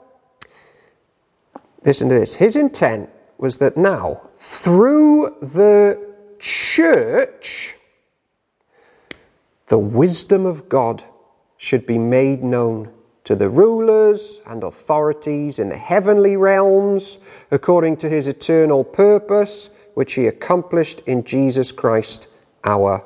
Listen 1.84 2.08
to 2.08 2.14
this. 2.14 2.34
His 2.34 2.56
intent 2.56 3.10
was 3.38 3.58
that 3.58 3.76
now, 3.76 4.20
through 4.38 5.36
the 5.40 6.14
church, 6.38 7.76
the 9.68 9.78
wisdom 9.78 10.46
of 10.46 10.68
God 10.68 11.02
should 11.56 11.86
be 11.86 11.98
made 11.98 12.42
known 12.42 12.92
to 13.24 13.34
the 13.34 13.50
rulers 13.50 14.40
and 14.46 14.62
authorities 14.62 15.58
in 15.58 15.68
the 15.68 15.76
heavenly 15.76 16.36
realms 16.36 17.18
according 17.50 17.96
to 17.96 18.08
his 18.08 18.28
eternal 18.28 18.84
purpose, 18.84 19.70
which 19.94 20.14
he 20.14 20.26
accomplished 20.26 21.00
in 21.06 21.24
Jesus 21.24 21.72
Christ 21.72 22.28
our 22.62 23.04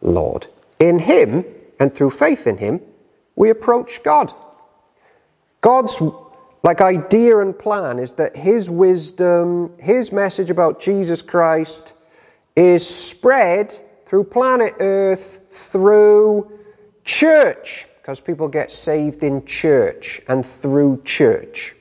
Lord. 0.00 0.46
In 0.78 1.00
him 1.00 1.44
and 1.78 1.92
through 1.92 2.10
faith 2.10 2.46
in 2.46 2.56
him, 2.56 2.80
we 3.36 3.50
approach 3.50 4.02
God. 4.02 4.32
God's 5.60 6.00
like 6.62 6.80
idea 6.80 7.38
and 7.38 7.56
plan 7.56 7.98
is 7.98 8.14
that 8.14 8.36
his 8.36 8.68
wisdom, 8.68 9.72
his 9.78 10.12
message 10.12 10.50
about 10.50 10.80
Jesus 10.80 11.22
Christ 11.22 11.94
is 12.56 12.86
spread 12.86 13.72
through 14.06 14.24
planet 14.24 14.74
Earth 14.80 15.40
through 15.50 16.50
church 17.04 17.86
because 17.96 18.20
people 18.20 18.48
get 18.48 18.70
saved 18.70 19.22
in 19.22 19.44
church 19.44 20.20
and 20.28 20.44
through 20.44 21.02
church. 21.04 21.74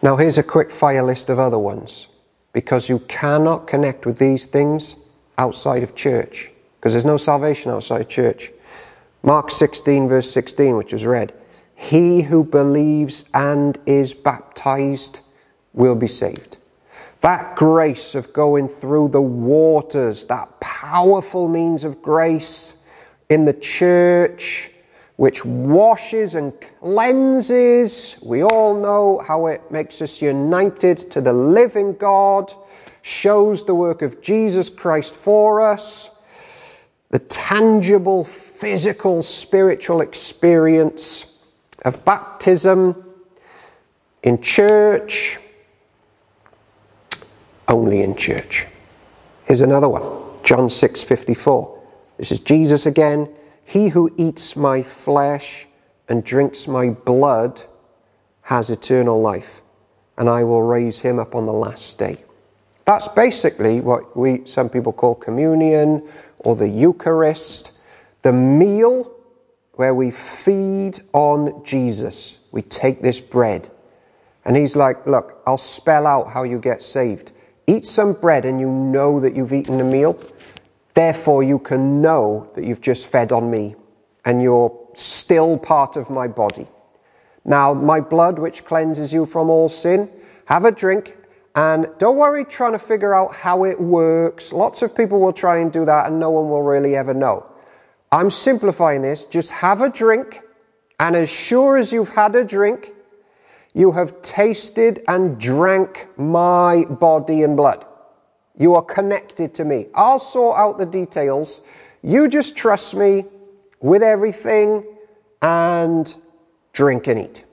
Now, 0.00 0.16
here's 0.16 0.38
a 0.38 0.42
quick 0.42 0.70
fire 0.70 1.02
list 1.02 1.28
of 1.28 1.38
other 1.38 1.58
ones 1.58 2.08
because 2.52 2.88
you 2.88 3.00
cannot 3.00 3.66
connect 3.66 4.06
with 4.06 4.18
these 4.18 4.46
things 4.46 4.96
outside 5.38 5.82
of 5.82 5.94
church 5.94 6.50
because 6.76 6.92
there's 6.92 7.04
no 7.04 7.16
salvation 7.16 7.70
outside 7.70 8.08
church. 8.08 8.50
Mark 9.22 9.50
16, 9.50 10.08
verse 10.08 10.30
16, 10.30 10.76
which 10.76 10.92
was 10.92 11.04
read. 11.04 11.32
He 11.82 12.22
who 12.22 12.44
believes 12.44 13.24
and 13.34 13.76
is 13.86 14.14
baptized 14.14 15.18
will 15.72 15.96
be 15.96 16.06
saved. 16.06 16.56
That 17.22 17.56
grace 17.56 18.14
of 18.14 18.32
going 18.32 18.68
through 18.68 19.08
the 19.08 19.20
waters, 19.20 20.24
that 20.26 20.60
powerful 20.60 21.48
means 21.48 21.84
of 21.84 22.00
grace 22.00 22.76
in 23.28 23.46
the 23.46 23.52
church, 23.52 24.70
which 25.16 25.44
washes 25.44 26.36
and 26.36 26.52
cleanses. 26.80 28.16
We 28.22 28.44
all 28.44 28.80
know 28.80 29.18
how 29.26 29.46
it 29.46 29.68
makes 29.72 30.00
us 30.00 30.22
united 30.22 30.98
to 31.10 31.20
the 31.20 31.32
living 31.32 31.96
God, 31.96 32.52
shows 33.02 33.64
the 33.64 33.74
work 33.74 34.02
of 34.02 34.22
Jesus 34.22 34.70
Christ 34.70 35.16
for 35.16 35.60
us, 35.60 36.10
the 37.10 37.18
tangible, 37.18 38.22
physical, 38.22 39.20
spiritual 39.20 40.00
experience 40.00 41.31
of 41.84 42.04
baptism 42.04 43.04
in 44.22 44.40
church, 44.40 45.38
only 47.68 48.02
in 48.02 48.16
church. 48.16 48.66
Here's 49.44 49.60
another 49.60 49.88
one 49.88 50.42
John 50.42 50.70
6 50.70 51.02
54. 51.02 51.82
This 52.18 52.32
is 52.32 52.40
Jesus 52.40 52.86
again. 52.86 53.28
He 53.64 53.88
who 53.88 54.10
eats 54.16 54.56
my 54.56 54.82
flesh 54.82 55.66
and 56.08 56.24
drinks 56.24 56.68
my 56.68 56.90
blood 56.90 57.62
has 58.42 58.70
eternal 58.70 59.20
life, 59.20 59.62
and 60.18 60.28
I 60.28 60.44
will 60.44 60.62
raise 60.62 61.00
him 61.00 61.18
up 61.18 61.34
on 61.34 61.46
the 61.46 61.52
last 61.52 61.98
day. 61.98 62.16
That's 62.84 63.08
basically 63.08 63.80
what 63.80 64.16
we 64.16 64.44
some 64.44 64.68
people 64.68 64.92
call 64.92 65.14
communion 65.14 66.08
or 66.38 66.56
the 66.56 66.68
Eucharist, 66.68 67.72
the 68.22 68.32
meal 68.32 69.11
where 69.74 69.94
we 69.94 70.10
feed 70.10 71.00
on 71.12 71.64
Jesus. 71.64 72.38
We 72.50 72.62
take 72.62 73.02
this 73.02 73.20
bread. 73.20 73.70
And 74.44 74.56
he's 74.56 74.76
like, 74.76 75.06
Look, 75.06 75.42
I'll 75.46 75.58
spell 75.58 76.06
out 76.06 76.32
how 76.32 76.42
you 76.42 76.58
get 76.58 76.82
saved. 76.82 77.32
Eat 77.66 77.84
some 77.84 78.12
bread 78.12 78.44
and 78.44 78.60
you 78.60 78.68
know 78.68 79.20
that 79.20 79.34
you've 79.36 79.52
eaten 79.52 79.80
a 79.80 79.84
meal. 79.84 80.18
Therefore, 80.94 81.42
you 81.42 81.58
can 81.58 82.02
know 82.02 82.50
that 82.54 82.64
you've 82.64 82.80
just 82.80 83.06
fed 83.06 83.32
on 83.32 83.50
me 83.50 83.76
and 84.24 84.42
you're 84.42 84.78
still 84.94 85.56
part 85.58 85.96
of 85.96 86.10
my 86.10 86.28
body. 86.28 86.66
Now, 87.44 87.74
my 87.74 88.00
blood, 88.00 88.38
which 88.38 88.64
cleanses 88.64 89.12
you 89.12 89.26
from 89.26 89.50
all 89.50 89.68
sin, 89.68 90.10
have 90.46 90.64
a 90.64 90.72
drink. 90.72 91.16
And 91.54 91.88
don't 91.98 92.16
worry 92.16 92.44
trying 92.44 92.72
to 92.72 92.78
figure 92.78 93.14
out 93.14 93.34
how 93.34 93.64
it 93.64 93.80
works. 93.80 94.52
Lots 94.52 94.82
of 94.82 94.96
people 94.96 95.20
will 95.20 95.32
try 95.32 95.58
and 95.58 95.72
do 95.72 95.84
that, 95.84 96.06
and 96.06 96.18
no 96.18 96.30
one 96.30 96.48
will 96.48 96.62
really 96.62 96.96
ever 96.96 97.12
know. 97.12 97.51
I'm 98.12 98.28
simplifying 98.28 99.00
this. 99.00 99.24
Just 99.24 99.50
have 99.50 99.80
a 99.80 99.88
drink, 99.88 100.42
and 101.00 101.16
as 101.16 101.32
sure 101.32 101.78
as 101.78 101.92
you've 101.92 102.10
had 102.10 102.36
a 102.36 102.44
drink, 102.44 102.92
you 103.72 103.92
have 103.92 104.20
tasted 104.20 105.02
and 105.08 105.40
drank 105.40 106.08
my 106.18 106.84
body 106.84 107.42
and 107.42 107.56
blood. 107.56 107.86
You 108.58 108.74
are 108.74 108.82
connected 108.82 109.54
to 109.54 109.64
me. 109.64 109.86
I'll 109.94 110.18
sort 110.18 110.58
out 110.58 110.76
the 110.76 110.84
details. 110.84 111.62
You 112.02 112.28
just 112.28 112.54
trust 112.54 112.94
me 112.94 113.24
with 113.80 114.02
everything 114.02 114.84
and 115.40 116.14
drink 116.74 117.06
and 117.06 117.18
eat. 117.18 117.44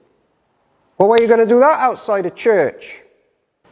Well, 0.98 1.08
where 1.08 1.18
are 1.18 1.22
you 1.22 1.30
going 1.30 1.40
to 1.40 1.46
do 1.46 1.62
that 1.62 1.80
outside 1.80 2.26
of 2.26 2.36
church? 2.36 3.04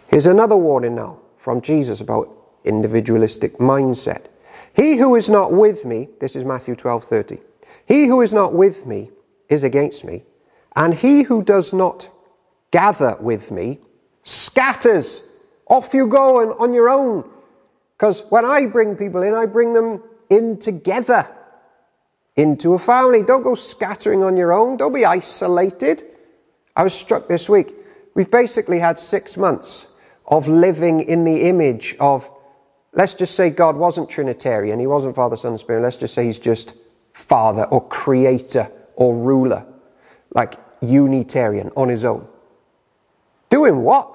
Here's 0.08 0.25
another 0.25 0.56
warning 0.56 0.96
now 0.96 1.20
from 1.38 1.60
Jesus 1.60 2.00
about 2.00 2.34
individualistic 2.63 3.58
mindset. 3.58 4.27
He 4.78 4.96
who 4.96 5.16
is 5.16 5.28
not 5.28 5.52
with 5.52 5.86
me, 5.86 6.08
this 6.22 6.36
is 6.36 6.46
Matthew 6.46 6.76
12 6.76 7.04
30. 7.04 7.40
He 7.88 8.06
who 8.06 8.22
is 8.22 8.34
not 8.34 8.54
with 8.54 8.86
me 8.86 9.10
is 9.50 9.64
against 9.64 10.06
me, 10.06 10.24
and 10.76 10.94
he 10.94 11.24
who 11.24 11.44
does 11.44 11.74
not 11.74 12.10
gather 12.72 13.18
with 13.20 13.52
me 13.52 13.80
scatters. 14.24 15.24
Off 15.70 15.94
you 15.94 16.08
go 16.08 16.42
and 16.42 16.54
on 16.60 16.74
your 16.74 16.90
own. 16.90 17.30
Because 17.98 18.24
when 18.30 18.46
I 18.46 18.68
bring 18.68 18.96
people 18.96 19.24
in, 19.24 19.34
I 19.34 19.48
bring 19.48 19.74
them 19.74 20.04
in 20.30 20.60
together 20.60 21.28
into 22.36 22.74
a 22.74 22.80
family. 22.80 23.24
Don't 23.24 23.42
go 23.42 23.56
scattering 23.56 24.24
on 24.24 24.38
your 24.38 24.54
own. 24.54 24.78
Don't 24.78 24.94
be 24.94 25.06
isolated. 25.06 26.04
I 26.76 26.84
was 26.84 26.94
struck 26.94 27.28
this 27.28 27.50
week. 27.50 27.74
We've 28.14 28.30
basically 28.30 28.80
had 28.80 29.00
six 29.00 29.38
months 29.38 29.88
of 30.28 30.48
living 30.48 31.00
in 31.00 31.24
the 31.24 31.50
image 31.50 31.96
of, 32.00 32.30
let's 32.98 33.13
just 33.16 33.36
say 33.36 33.50
God 33.50 33.77
wasn't 33.77 34.10
Trinitarian. 34.10 34.80
He 34.80 34.88
wasn't 34.88 35.16
Father, 35.16 35.38
Son, 35.38 35.54
and 35.54 35.60
Spirit. 35.60 35.82
Let's 35.82 35.98
just 35.98 36.13
say 36.13 36.25
He's 36.25 36.39
just 36.39 36.75
Father 37.13 37.63
or 37.63 37.88
Creator 37.88 38.70
or 38.96 39.16
Ruler, 39.16 39.66
like 40.34 40.56
Unitarian 40.82 41.72
on 41.77 41.88
His 41.88 42.04
own. 42.04 42.27
Doing 43.50 43.84
what? 43.84 44.13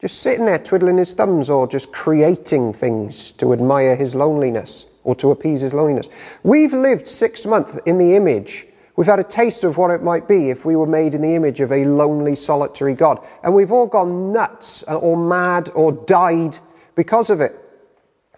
Just 0.00 0.20
sitting 0.20 0.46
there 0.46 0.58
twiddling 0.58 0.98
his 0.98 1.14
thumbs 1.14 1.48
or 1.48 1.68
just 1.68 1.92
creating 1.92 2.72
things 2.72 3.30
to 3.34 3.52
admire 3.52 3.94
his 3.94 4.16
loneliness 4.16 4.86
or 5.04 5.14
to 5.14 5.30
appease 5.30 5.60
his 5.60 5.74
loneliness. 5.74 6.08
We've 6.42 6.72
lived 6.72 7.06
six 7.06 7.46
months 7.46 7.78
in 7.86 7.98
the 7.98 8.16
image. 8.16 8.66
We've 8.96 9.06
had 9.06 9.20
a 9.20 9.24
taste 9.24 9.62
of 9.62 9.78
what 9.78 9.92
it 9.92 10.02
might 10.02 10.26
be 10.26 10.50
if 10.50 10.64
we 10.64 10.74
were 10.74 10.88
made 10.88 11.14
in 11.14 11.22
the 11.22 11.36
image 11.36 11.60
of 11.60 11.70
a 11.70 11.84
lonely, 11.84 12.34
solitary 12.34 12.94
God. 12.94 13.24
And 13.44 13.54
we've 13.54 13.70
all 13.70 13.86
gone 13.86 14.32
nuts 14.32 14.82
or 14.82 15.16
mad 15.16 15.70
or 15.72 15.92
died 15.92 16.58
because 16.96 17.30
of 17.30 17.40
it. 17.40 17.61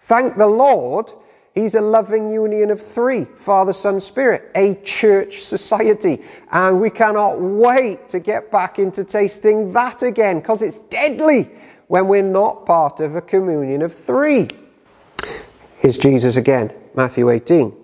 Thank 0.04 0.36
the 0.36 0.46
Lord, 0.46 1.10
He's 1.54 1.74
a 1.74 1.80
loving 1.80 2.28
union 2.28 2.70
of 2.70 2.78
three 2.78 3.24
Father, 3.24 3.72
Son, 3.72 4.00
Spirit, 4.00 4.50
a 4.54 4.74
church 4.84 5.38
society. 5.38 6.20
And 6.52 6.78
we 6.78 6.90
cannot 6.90 7.40
wait 7.40 8.08
to 8.08 8.20
get 8.20 8.50
back 8.50 8.78
into 8.78 9.02
tasting 9.02 9.72
that 9.72 10.02
again 10.02 10.40
because 10.40 10.60
it's 10.60 10.80
deadly 10.80 11.44
when 11.86 12.06
we're 12.06 12.22
not 12.22 12.66
part 12.66 13.00
of 13.00 13.16
a 13.16 13.22
communion 13.22 13.80
of 13.80 13.94
three. 13.94 14.48
Here's 15.78 15.96
Jesus 15.96 16.36
again, 16.36 16.70
Matthew 16.94 17.30
18. 17.30 17.74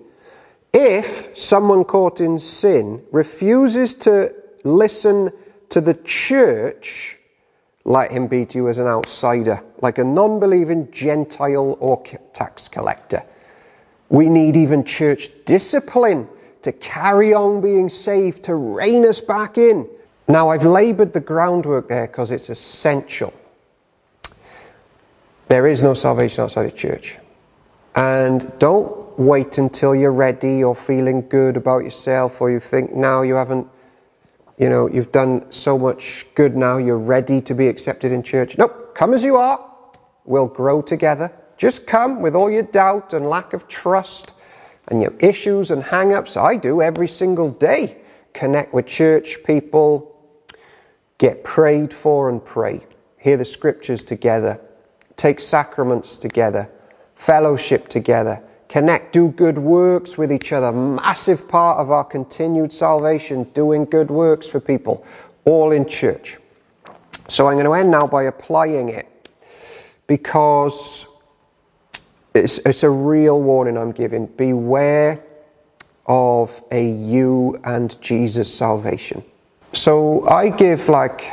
If 0.75 1.39
someone 1.39 1.85
caught 1.85 2.21
in 2.21 2.37
sin 2.37 3.03
refuses 3.13 3.95
to 3.95 4.35
listen 4.63 5.31
to 5.71 5.81
the 5.81 5.95
church, 5.95 7.19
let 7.85 8.11
him 8.11 8.27
be 8.27 8.45
to 8.45 8.59
you 8.59 8.69
as 8.69 8.77
an 8.77 8.89
outsider, 8.89 9.65
like 9.81 9.99
a 9.99 10.05
non 10.05 10.41
believing 10.41 10.91
Gentile 10.91 11.77
or 11.81 12.03
tax 12.33 12.69
collector. 12.69 13.25
We 14.09 14.29
need 14.29 14.57
even 14.57 14.85
church 14.85 15.31
discipline 15.45 16.29
to 16.63 16.73
carry 16.73 17.33
on 17.33 17.61
being 17.61 17.89
saved, 17.89 18.45
to 18.45 18.55
rein 18.55 19.07
us 19.07 19.21
back 19.21 19.57
in. 19.57 19.89
Now, 20.29 20.51
I've 20.51 20.65
labored 20.65 21.13
the 21.13 21.21
groundwork 21.21 21.89
there 21.89 22.07
because 22.07 22.31
it's 22.31 22.49
essential. 22.49 23.33
There 25.49 25.67
is 25.67 25.83
no 25.83 25.95
salvation 25.95 26.45
outside 26.45 26.67
of 26.67 26.77
church. 26.77 27.19
And 27.97 28.53
don't 28.59 29.19
wait 29.19 29.59
until 29.59 29.95
you're 29.95 30.13
ready 30.13 30.63
or 30.63 30.75
feeling 30.75 31.29
good 31.29 31.57
about 31.57 31.85
yourself 31.85 32.41
or 32.41 32.51
you 32.51 32.61
think 32.61 32.95
now 32.95 33.23
you 33.23 33.35
haven't, 33.35 33.67
you 34.59 34.69
know, 34.69 34.89
you've 34.89 35.13
done 35.13 35.51
so 35.51 35.77
much 35.77 36.27
good 36.35 36.57
now, 36.57 36.77
you're 36.77 36.99
ready 36.99 37.41
to 37.41 37.55
be 37.55 37.67
accepted 37.67 38.13
in 38.13 38.23
church. 38.23 38.57
Nope, 38.57 38.95
come 38.95 39.13
as 39.13 39.25
you 39.25 39.37
are. 39.37 39.70
We'll 40.25 40.47
grow 40.47 40.83
together. 40.83 41.33
Just 41.57 41.87
come 41.87 42.21
with 42.21 42.35
all 42.35 42.51
your 42.51 42.63
doubt 42.63 43.13
and 43.13 43.27
lack 43.27 43.53
of 43.53 43.69
trust 43.69 44.33
and 44.89 45.03
your 45.03 45.15
issues 45.19 45.71
and 45.71 45.83
hang 45.83 46.13
ups. 46.13 46.37
I 46.37 46.57
do 46.57 46.83
every 46.83 47.09
single 47.09 47.51
day. 47.51 47.99
Connect 48.33 48.73
with 48.73 48.87
church 48.87 49.39
people, 49.45 50.17
get 51.19 51.45
prayed 51.45 51.93
for 51.93 52.29
and 52.29 52.45
pray. 52.45 52.81
Hear 53.19 53.37
the 53.37 53.45
scriptures 53.45 54.05
together, 54.05 54.61
take 55.17 55.41
sacraments 55.41 56.17
together 56.17 56.71
fellowship 57.21 57.87
together, 57.89 58.43
connect, 58.67 59.13
do 59.13 59.29
good 59.29 59.59
works 59.59 60.17
with 60.17 60.33
each 60.33 60.55
other. 60.55 60.73
Massive 60.73 61.47
part 61.47 61.79
of 61.79 61.91
our 61.91 62.03
continued 62.03 62.73
salvation, 62.73 63.45
doing 63.53 63.85
good 63.85 64.11
works 64.11 64.49
for 64.49 64.59
people, 64.59 65.05
all 65.45 65.71
in 65.71 65.87
church. 65.87 66.39
So 67.29 67.47
I'm 67.47 67.57
going 67.57 67.67
to 67.67 67.75
end 67.75 67.91
now 67.91 68.07
by 68.07 68.23
applying 68.23 68.89
it 68.89 69.07
because 70.11 71.07
it's, 72.35 72.59
it's 72.67 72.83
a 72.83 72.91
real 72.91 73.41
warning 73.41 73.79
I'm 73.79 73.93
giving. 73.93 74.27
Beware 74.27 75.23
of 76.05 76.65
a 76.73 76.85
you 76.85 77.57
and 77.63 77.97
Jesus 78.03 78.53
salvation. 78.53 79.23
So 79.73 80.27
I 80.29 80.49
give 80.49 80.89
like 80.89 81.31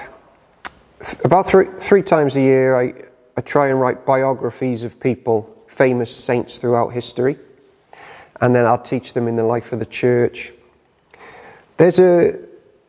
about 1.24 1.48
three, 1.48 1.66
three 1.80 2.04
times 2.04 2.36
a 2.36 2.42
year, 2.42 2.76
I, 2.76 2.94
I 3.36 3.42
try 3.42 3.70
and 3.70 3.82
write 3.82 4.06
biographies 4.06 4.84
of 4.84 5.00
people 5.00 5.66
famous 5.66 6.16
saints 6.16 6.60
throughout 6.60 6.90
history, 6.90 7.36
and 8.42 8.56
then 8.56 8.68
I'll 8.68 8.78
teach 8.78 9.16
them 9.16 9.28
in 9.28 9.38
the 9.38 9.44
life 9.44 9.74
of 9.74 9.80
the 9.80 9.88
church. 9.88 10.54
There's, 11.78 12.00
a, 12.00 12.40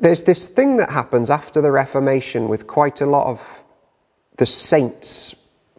there's 0.00 0.22
this 0.22 0.44
thing 0.44 0.76
that 0.76 0.90
happens 0.90 1.30
after 1.30 1.62
the 1.62 1.70
Reformation 1.70 2.46
with 2.46 2.66
quite 2.66 3.00
a 3.00 3.06
lot 3.06 3.26
of 3.26 3.62
the 4.36 4.44
saints' 4.44 5.34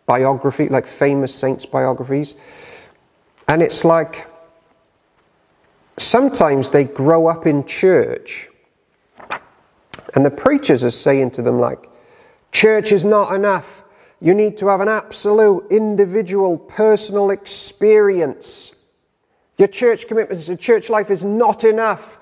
biography, 0.10 0.68
like 0.70 0.88
famous 0.88 1.34
saints' 1.34 1.68
biographies. 1.68 2.36
And 3.48 3.62
it's 3.62 3.86
like 3.86 4.26
sometimes 5.98 6.72
they 6.72 6.84
grow 6.84 7.28
up 7.28 7.46
in 7.46 7.64
church, 7.66 8.50
and 10.16 10.26
the 10.26 10.32
preachers 10.32 10.84
are 10.84 10.90
saying 10.90 11.30
to 11.32 11.44
them, 11.44 11.60
like, 11.60 11.88
church 12.52 12.92
is 12.92 13.06
not 13.06 13.36
enough. 13.36 13.84
You 14.20 14.34
need 14.34 14.58
to 14.58 14.68
have 14.68 14.82
an 14.82 14.88
absolute 14.88 15.68
individual 15.70 16.58
personal 16.58 17.30
experience. 17.30 18.74
Your 19.60 19.68
church 19.68 20.08
commitment 20.08 20.42
to 20.42 20.56
church 20.56 20.90
life 20.90 21.12
is 21.12 21.24
not 21.24 21.64
enough. 21.64 22.18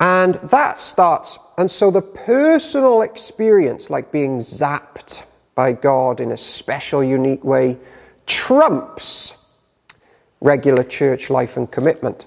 And 0.00 0.34
that 0.50 0.80
starts, 0.80 1.38
and 1.56 1.70
so 1.70 1.92
the 1.92 2.02
personal 2.02 3.02
experience, 3.02 3.90
like 3.90 4.10
being 4.10 4.40
zapped 4.40 5.22
by 5.54 5.72
God 5.72 6.20
in 6.20 6.30
a 6.30 6.36
special, 6.36 7.02
unique 7.02 7.44
way, 7.44 7.78
trumps 8.26 9.44
regular 10.40 10.84
church 10.84 11.30
life 11.30 11.56
and 11.56 11.70
commitment. 11.70 12.26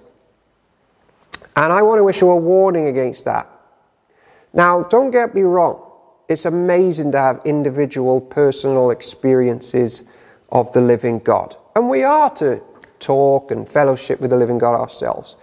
And 1.56 1.74
I 1.74 1.82
want 1.82 2.00
to 2.00 2.08
issue 2.08 2.30
a 2.30 2.38
warning 2.38 2.88
against 2.88 3.26
that. 3.26 3.50
Now, 4.54 4.84
don't 4.84 5.12
get 5.12 5.36
me 5.36 5.42
wrong 5.42 5.88
it's 6.28 6.46
amazing 6.46 7.12
to 7.14 7.20
have 7.20 7.42
individual 7.46 8.20
personal 8.20 8.92
experiences 8.92 10.04
of 10.52 10.72
the 10.74 10.82
living 10.82 11.20
God. 11.20 11.56
And 11.76 11.90
we 11.90 12.04
are 12.04 12.30
to 12.36 12.62
talk 13.00 13.52
and 13.52 13.68
fellowship 13.68 14.20
with 14.20 14.32
the 14.32 14.38
living 14.38 14.58
God 14.58 14.76
ourselves. 14.76 15.36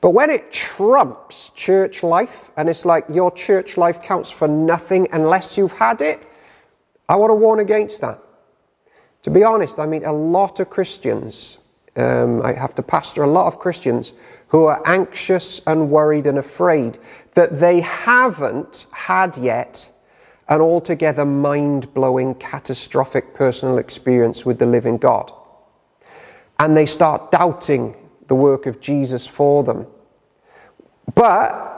But 0.00 0.10
when 0.10 0.30
it 0.30 0.50
trumps 0.50 1.50
church 1.50 2.02
life, 2.02 2.50
and 2.56 2.68
it's 2.68 2.84
like 2.84 3.04
your 3.08 3.30
church 3.30 3.76
life 3.76 4.02
counts 4.02 4.30
for 4.30 4.48
nothing 4.48 5.06
unless 5.12 5.56
you've 5.56 5.72
had 5.72 6.00
it, 6.02 6.26
I 7.08 7.16
want 7.16 7.30
to 7.30 7.34
warn 7.34 7.60
against 7.60 8.00
that. 8.00 8.20
To 9.22 9.30
be 9.30 9.44
honest, 9.44 9.78
I 9.78 9.86
mean, 9.86 10.04
a 10.04 10.12
lot 10.12 10.60
of 10.60 10.70
Christians, 10.70 11.58
um, 11.96 12.42
I 12.42 12.52
have 12.52 12.74
to 12.76 12.82
pastor 12.82 13.22
a 13.22 13.26
lot 13.26 13.46
of 13.46 13.58
Christians 13.58 14.12
who 14.48 14.64
are 14.64 14.82
anxious 14.84 15.60
and 15.66 15.90
worried 15.90 16.26
and 16.26 16.38
afraid 16.38 16.98
that 17.34 17.60
they 17.60 17.80
haven't 17.80 18.86
had 18.92 19.36
yet 19.36 19.90
an 20.48 20.60
altogether 20.60 21.24
mind 21.24 21.92
blowing, 21.94 22.34
catastrophic 22.34 23.32
personal 23.34 23.78
experience 23.78 24.44
with 24.44 24.58
the 24.58 24.66
living 24.66 24.98
God. 24.98 25.32
And 26.58 26.76
they 26.76 26.86
start 26.86 27.30
doubting 27.30 27.96
the 28.26 28.34
work 28.34 28.66
of 28.66 28.80
Jesus 28.80 29.26
for 29.26 29.62
them. 29.64 29.86
But 31.14 31.72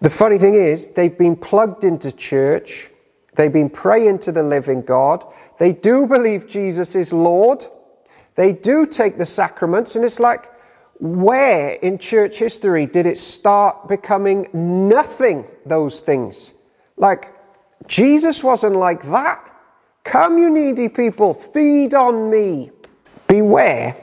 The 0.00 0.10
funny 0.10 0.38
thing 0.38 0.54
is, 0.54 0.86
they've 0.86 1.16
been 1.16 1.36
plugged 1.36 1.84
into 1.84 2.10
church, 2.10 2.90
they've 3.36 3.52
been 3.52 3.70
praying 3.70 4.20
to 4.20 4.32
the 4.32 4.42
living 4.42 4.82
God, 4.82 5.24
they 5.58 5.72
do 5.72 6.06
believe 6.06 6.48
Jesus 6.48 6.94
is 6.94 7.12
Lord, 7.12 7.64
they 8.34 8.52
do 8.52 8.86
take 8.86 9.18
the 9.18 9.26
sacraments, 9.26 9.96
and 9.96 10.04
it's 10.04 10.20
like, 10.20 10.50
where 11.00 11.70
in 11.70 11.98
church 11.98 12.38
history 12.38 12.86
did 12.86 13.06
it 13.06 13.16
start 13.16 13.88
becoming 13.88 14.48
nothing, 14.52 15.46
those 15.64 16.00
things? 16.00 16.52
Like, 16.96 17.34
Jesus 17.86 18.44
wasn't 18.44 18.76
like 18.76 19.02
that. 19.04 19.42
Come, 20.04 20.38
you 20.38 20.50
needy 20.50 20.88
people, 20.88 21.32
feed 21.32 21.94
on 21.94 22.30
me. 22.30 22.70
Beware 23.26 23.96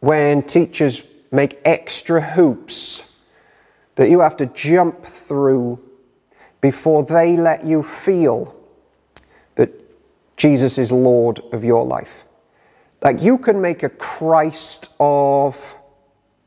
when 0.00 0.42
teachers 0.42 1.02
make 1.32 1.58
extra 1.64 2.20
hoops 2.20 3.14
that 3.96 4.10
you 4.10 4.20
have 4.20 4.36
to 4.36 4.46
jump 4.46 5.04
through 5.04 5.80
before 6.60 7.04
they 7.04 7.36
let 7.36 7.64
you 7.64 7.82
feel 7.82 8.54
that 9.54 9.70
Jesus 10.36 10.78
is 10.78 10.90
Lord 10.90 11.40
of 11.52 11.64
your 11.64 11.84
life. 11.84 12.24
Like 13.02 13.22
you 13.22 13.38
can 13.38 13.60
make 13.60 13.82
a 13.82 13.88
Christ 13.88 14.92
of 14.98 15.78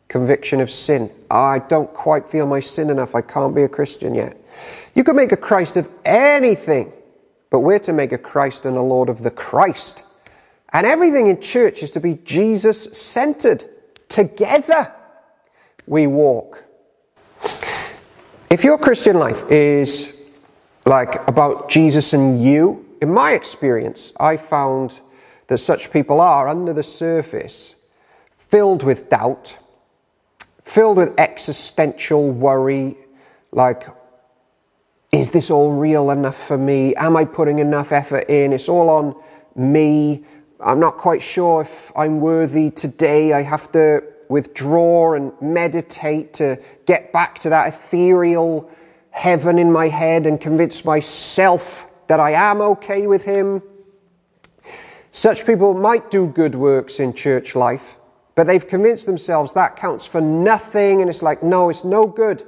conviction 0.08 0.60
of 0.60 0.70
sin. 0.70 1.10
I 1.30 1.60
don't 1.60 1.94
quite 1.94 2.28
feel 2.28 2.46
my 2.46 2.60
sin 2.60 2.90
enough. 2.90 3.16
I 3.16 3.22
can't 3.22 3.56
be 3.56 3.64
a 3.64 3.70
Christian 3.70 4.14
yet. 4.14 4.38
You 4.94 5.06
can 5.06 5.16
make 5.16 5.32
a 5.32 5.38
Christ 5.38 5.78
of 5.78 5.90
anything, 6.04 6.92
but 7.50 7.62
we're 7.62 7.80
to 7.80 7.94
make 7.94 8.12
a 8.12 8.18
Christ 8.18 8.66
and 8.66 8.76
a 8.76 8.82
Lord 8.82 9.08
of 9.08 9.24
the 9.24 9.32
Christ. 9.32 10.04
And 10.74 10.86
everything 10.86 11.28
in 11.28 11.40
church 11.40 11.84
is 11.84 11.92
to 11.92 12.02
be 12.02 12.16
Jesus 12.26 12.84
centered. 12.98 13.64
Together 14.10 14.94
we 15.88 16.08
walk. 16.08 16.66
If 18.52 18.66
your 18.66 18.78
Christian 18.78 19.18
life 19.18 19.50
is 19.50 20.22
like 20.86 21.26
about 21.30 21.70
Jesus 21.70 22.12
and 22.12 22.44
you, 22.44 22.86
in 23.02 23.10
my 23.10 23.32
experience, 23.32 24.12
I 24.20 24.36
found 24.36 25.00
that 25.48 25.60
such 25.60 25.94
people 25.94 26.20
are 26.20 26.50
under 26.50 26.74
the 26.74 26.84
surface 26.84 27.76
filled 28.36 28.84
with 28.84 29.10
doubt, 29.10 29.58
filled 30.62 30.98
with 30.98 31.18
existential 31.18 32.30
worry, 32.30 32.98
like, 33.54 33.88
is 35.14 35.32
this 35.32 35.50
all 35.50 35.72
real 35.72 36.12
enough 36.12 36.36
for 36.36 36.58
me? 36.58 36.94
Am 36.96 37.16
I 37.16 37.24
putting 37.24 37.60
enough 37.60 37.94
effort 37.94 38.26
in? 38.30 38.52
It's 38.52 38.68
all 38.68 38.90
on 38.90 39.16
me. 39.56 40.26
I'm 40.60 40.82
not 40.82 40.98
quite 40.98 41.24
sure 41.24 41.62
if 41.62 41.90
I'm 41.96 42.20
worthy 42.20 42.70
today. 42.70 43.32
I 43.32 43.44
have 43.44 43.72
to 43.72 44.11
withdraw 44.32 45.14
and 45.14 45.34
meditate 45.42 46.34
to 46.36 46.58
get 46.86 47.12
back 47.12 47.38
to 47.38 47.50
that 47.50 47.68
ethereal 47.68 48.72
heaven 49.10 49.60
in 49.60 49.70
my 49.70 49.90
head 49.90 50.26
and 50.26 50.40
convince 50.40 50.86
myself 50.86 51.86
that 52.08 52.22
I 52.22 52.32
am 52.32 52.62
okay 52.62 53.08
with 53.08 53.26
Him. 53.26 53.62
Such 55.12 55.46
people 55.46 55.74
might 55.74 56.10
do 56.10 56.28
good 56.28 56.56
works 56.56 57.02
in 57.02 57.14
church 57.14 57.56
life, 57.56 57.98
but 58.36 58.48
they've 58.48 58.66
convinced 58.66 59.06
themselves 59.06 59.52
that 59.54 59.76
counts 59.76 60.08
for 60.08 60.22
nothing, 60.22 61.02
and 61.02 61.10
it's 61.10 61.22
like, 61.22 61.44
no, 61.44 61.70
it's 61.70 61.84
no 61.84 62.08
good. 62.08 62.42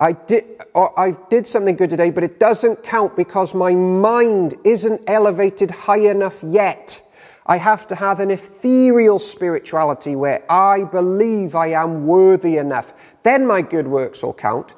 I 0.00 0.12
did, 0.12 0.44
I 0.74 1.16
did 1.28 1.46
something 1.46 1.76
good 1.76 1.90
today, 1.90 2.10
but 2.10 2.24
it 2.24 2.40
doesn't 2.40 2.82
count 2.82 3.14
because 3.14 3.54
my 3.54 3.72
mind 3.72 4.54
isn't 4.64 5.02
elevated 5.06 5.70
high 5.70 6.08
enough 6.10 6.42
yet. 6.42 7.02
I 7.50 7.56
have 7.56 7.88
to 7.88 7.96
have 7.96 8.20
an 8.20 8.30
ethereal 8.30 9.18
spirituality 9.18 10.14
where 10.14 10.44
I 10.48 10.84
believe 10.84 11.56
I 11.56 11.72
am 11.72 12.06
worthy 12.06 12.58
enough. 12.58 12.94
Then 13.24 13.44
my 13.44 13.60
good 13.60 13.88
works 13.88 14.22
will 14.22 14.34
count. 14.34 14.72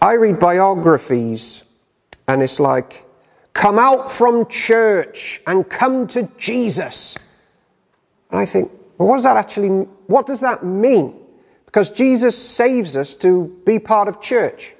I 0.00 0.14
read 0.14 0.38
biographies 0.40 1.62
and 2.26 2.42
it's 2.42 2.60
like, 2.60 3.04
come 3.52 3.78
out 3.78 4.10
from 4.10 4.46
church 4.46 5.42
and 5.46 5.68
come 5.68 6.06
to 6.06 6.30
Jesus. 6.38 7.18
And 8.30 8.40
I 8.40 8.46
think, 8.46 8.72
well, 8.96 9.10
what 9.10 9.16
does 9.16 9.24
that 9.24 9.36
actually, 9.36 9.68
what 10.06 10.24
does 10.24 10.40
that 10.40 10.64
mean? 10.64 11.14
Because 11.66 11.90
Jesus 11.90 12.38
saves 12.38 12.96
us 12.96 13.14
to 13.16 13.60
be 13.66 13.78
part 13.78 14.08
of 14.08 14.22
church. 14.22 14.74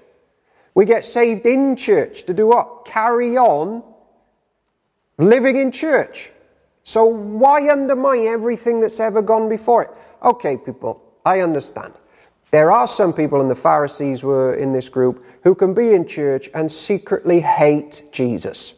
We 0.74 0.86
get 0.86 1.04
saved 1.04 1.44
in 1.44 1.76
church 1.76 2.24
to 2.24 2.32
do 2.32 2.46
what? 2.46 2.86
Carry 2.86 3.36
on 3.36 3.82
living 5.18 5.56
in 5.56 5.72
church. 5.72 6.32
So 6.90 7.04
why 7.04 7.70
undermine 7.70 8.26
everything 8.26 8.80
that's 8.80 8.98
ever 8.98 9.22
gone 9.22 9.48
before 9.48 9.84
it? 9.84 9.90
Okay, 10.24 10.56
people, 10.56 11.00
I 11.24 11.38
understand. 11.38 11.94
There 12.50 12.72
are 12.72 12.88
some 12.88 13.12
people, 13.12 13.40
and 13.40 13.48
the 13.48 13.54
Pharisees 13.54 14.24
were 14.24 14.54
in 14.54 14.72
this 14.72 14.88
group, 14.88 15.24
who 15.44 15.54
can 15.54 15.72
be 15.72 15.92
in 15.92 16.04
church 16.04 16.50
and 16.52 16.68
secretly 16.68 17.42
hate 17.42 18.02
Jesus. 18.10 18.74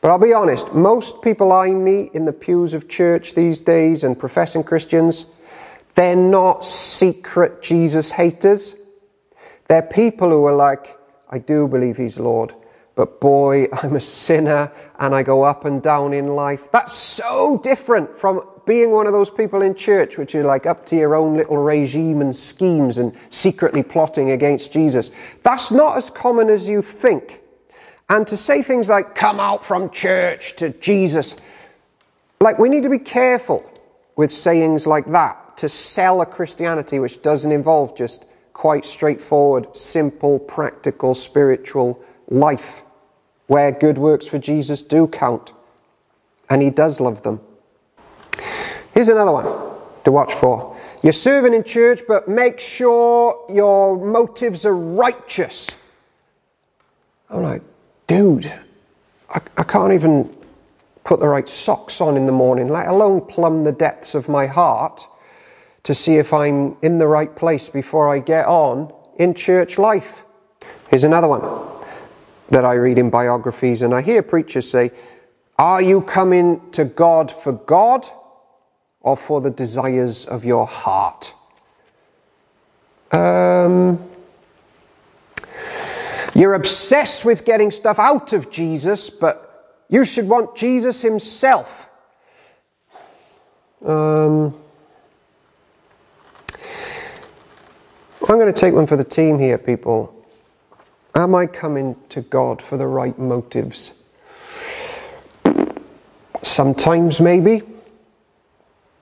But 0.00 0.12
I'll 0.12 0.20
be 0.20 0.32
honest, 0.32 0.72
most 0.72 1.20
people 1.20 1.50
I 1.50 1.72
meet 1.72 2.12
in 2.14 2.26
the 2.26 2.32
pews 2.32 2.74
of 2.74 2.88
church 2.88 3.34
these 3.34 3.58
days 3.58 4.04
and 4.04 4.16
professing 4.16 4.62
Christians, 4.62 5.26
they're 5.96 6.14
not 6.14 6.64
secret 6.64 7.60
Jesus 7.60 8.12
haters. 8.12 8.76
They're 9.66 9.82
people 9.82 10.30
who 10.30 10.46
are 10.46 10.54
like, 10.54 10.96
I 11.28 11.38
do 11.38 11.66
believe 11.66 11.96
he's 11.96 12.20
Lord, 12.20 12.54
but 13.00 13.18
boy, 13.18 13.64
I'm 13.82 13.96
a 13.96 14.00
sinner 14.00 14.70
and 14.98 15.14
I 15.14 15.22
go 15.22 15.42
up 15.42 15.64
and 15.64 15.82
down 15.82 16.12
in 16.12 16.36
life. 16.36 16.70
That's 16.70 16.92
so 16.92 17.58
different 17.62 18.14
from 18.14 18.46
being 18.66 18.90
one 18.90 19.06
of 19.06 19.14
those 19.14 19.30
people 19.30 19.62
in 19.62 19.74
church 19.74 20.18
which 20.18 20.34
are 20.34 20.44
like 20.44 20.66
up 20.66 20.84
to 20.86 20.96
your 20.96 21.14
own 21.14 21.34
little 21.34 21.56
regime 21.56 22.20
and 22.20 22.36
schemes 22.36 22.98
and 22.98 23.16
secretly 23.30 23.82
plotting 23.82 24.32
against 24.32 24.70
Jesus. 24.70 25.12
That's 25.42 25.72
not 25.72 25.96
as 25.96 26.10
common 26.10 26.50
as 26.50 26.68
you 26.68 26.82
think. 26.82 27.40
And 28.10 28.26
to 28.26 28.36
say 28.36 28.60
things 28.60 28.90
like, 28.90 29.14
come 29.14 29.40
out 29.40 29.64
from 29.64 29.88
church 29.88 30.56
to 30.56 30.68
Jesus, 30.68 31.36
like 32.38 32.58
we 32.58 32.68
need 32.68 32.82
to 32.82 32.90
be 32.90 32.98
careful 32.98 33.64
with 34.14 34.30
sayings 34.30 34.86
like 34.86 35.06
that 35.06 35.56
to 35.56 35.70
sell 35.70 36.20
a 36.20 36.26
Christianity 36.26 36.98
which 36.98 37.22
doesn't 37.22 37.50
involve 37.50 37.96
just 37.96 38.26
quite 38.52 38.84
straightforward, 38.84 39.74
simple, 39.74 40.38
practical, 40.38 41.14
spiritual 41.14 42.04
life 42.28 42.82
where 43.50 43.72
good 43.72 43.98
works 43.98 44.28
for 44.28 44.38
Jesus 44.38 44.80
do 44.80 45.08
count. 45.08 45.52
And 46.48 46.62
he 46.62 46.70
does 46.70 47.00
love 47.00 47.22
them. 47.22 47.40
Here's 48.94 49.08
another 49.08 49.32
one 49.32 49.46
to 50.04 50.12
watch 50.12 50.32
for. 50.32 50.76
You're 51.02 51.12
serving 51.12 51.52
in 51.54 51.64
church, 51.64 52.02
but 52.06 52.28
make 52.28 52.60
sure 52.60 53.44
your 53.52 53.98
motives 53.98 54.64
are 54.64 54.76
righteous. 54.76 55.82
I'm 57.28 57.42
like, 57.42 57.62
dude, 58.06 58.46
I, 59.28 59.40
I 59.56 59.64
can't 59.64 59.94
even 59.94 60.32
put 61.02 61.18
the 61.18 61.26
right 61.26 61.48
socks 61.48 62.00
on 62.00 62.16
in 62.16 62.26
the 62.26 62.32
morning, 62.32 62.68
let 62.68 62.86
alone 62.86 63.20
plumb 63.20 63.64
the 63.64 63.72
depths 63.72 64.14
of 64.14 64.28
my 64.28 64.46
heart 64.46 65.08
to 65.82 65.92
see 65.92 66.18
if 66.18 66.32
I'm 66.32 66.76
in 66.82 66.98
the 66.98 67.08
right 67.08 67.34
place 67.34 67.68
before 67.68 68.14
I 68.14 68.20
get 68.20 68.46
on 68.46 68.94
in 69.16 69.34
church 69.34 69.76
life. 69.76 70.24
Here's 70.88 71.02
another 71.02 71.26
one 71.26 71.79
that 72.50 72.64
I 72.64 72.74
read 72.74 72.98
in 72.98 73.10
biographies, 73.10 73.82
and 73.82 73.94
I 73.94 74.02
hear 74.02 74.22
preachers 74.22 74.68
say, 74.68 74.90
Are 75.58 75.80
you 75.80 76.02
coming 76.02 76.70
to 76.72 76.84
God 76.84 77.30
for 77.30 77.52
God 77.52 78.06
or 79.00 79.16
for 79.16 79.40
the 79.40 79.50
desires 79.50 80.26
of 80.26 80.44
your 80.44 80.66
heart? 80.66 81.34
Um, 83.12 83.98
you're 86.34 86.54
obsessed 86.54 87.24
with 87.24 87.44
getting 87.44 87.70
stuff 87.70 87.98
out 87.98 88.32
of 88.32 88.50
Jesus, 88.50 89.10
but 89.10 89.84
you 89.88 90.04
should 90.04 90.28
want 90.28 90.54
Jesus 90.56 91.02
himself. 91.02 91.88
Um, 93.84 94.54
I'm 98.28 98.36
going 98.36 98.52
to 98.52 98.52
take 98.52 98.74
one 98.74 98.86
for 98.86 98.96
the 98.96 99.04
team 99.04 99.38
here, 99.38 99.58
people. 99.58 100.19
Am 101.14 101.34
I 101.34 101.46
coming 101.46 101.96
to 102.10 102.20
God 102.20 102.62
for 102.62 102.76
the 102.76 102.86
right 102.86 103.18
motives? 103.18 103.94
Sometimes, 106.42 107.20
maybe. 107.20 107.62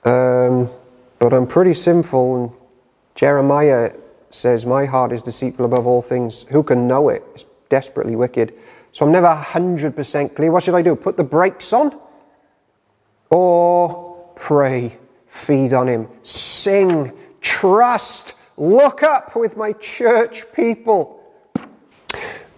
Um, 0.04 0.68
but 1.18 1.32
I'm 1.32 1.46
pretty 1.46 1.74
sinful, 1.74 2.36
and 2.36 2.52
Jeremiah 3.14 3.92
says, 4.30 4.64
My 4.64 4.86
heart 4.86 5.12
is 5.12 5.22
deceitful 5.22 5.64
above 5.64 5.86
all 5.86 6.00
things. 6.00 6.44
Who 6.44 6.62
can 6.62 6.88
know 6.88 7.10
it? 7.10 7.22
It's 7.34 7.46
desperately 7.68 8.16
wicked. 8.16 8.54
So 8.92 9.04
I'm 9.04 9.12
never 9.12 9.26
100% 9.26 10.34
clear. 10.34 10.50
What 10.50 10.62
should 10.62 10.74
I 10.74 10.82
do? 10.82 10.96
Put 10.96 11.16
the 11.16 11.24
brakes 11.24 11.72
on? 11.72 11.98
Or 13.30 14.32
pray, 14.34 14.96
feed 15.26 15.74
on 15.74 15.88
Him, 15.88 16.08
sing, 16.22 17.12
trust, 17.42 18.34
look 18.56 19.02
up 19.02 19.36
with 19.36 19.56
my 19.56 19.72
church 19.74 20.50
people. 20.54 21.17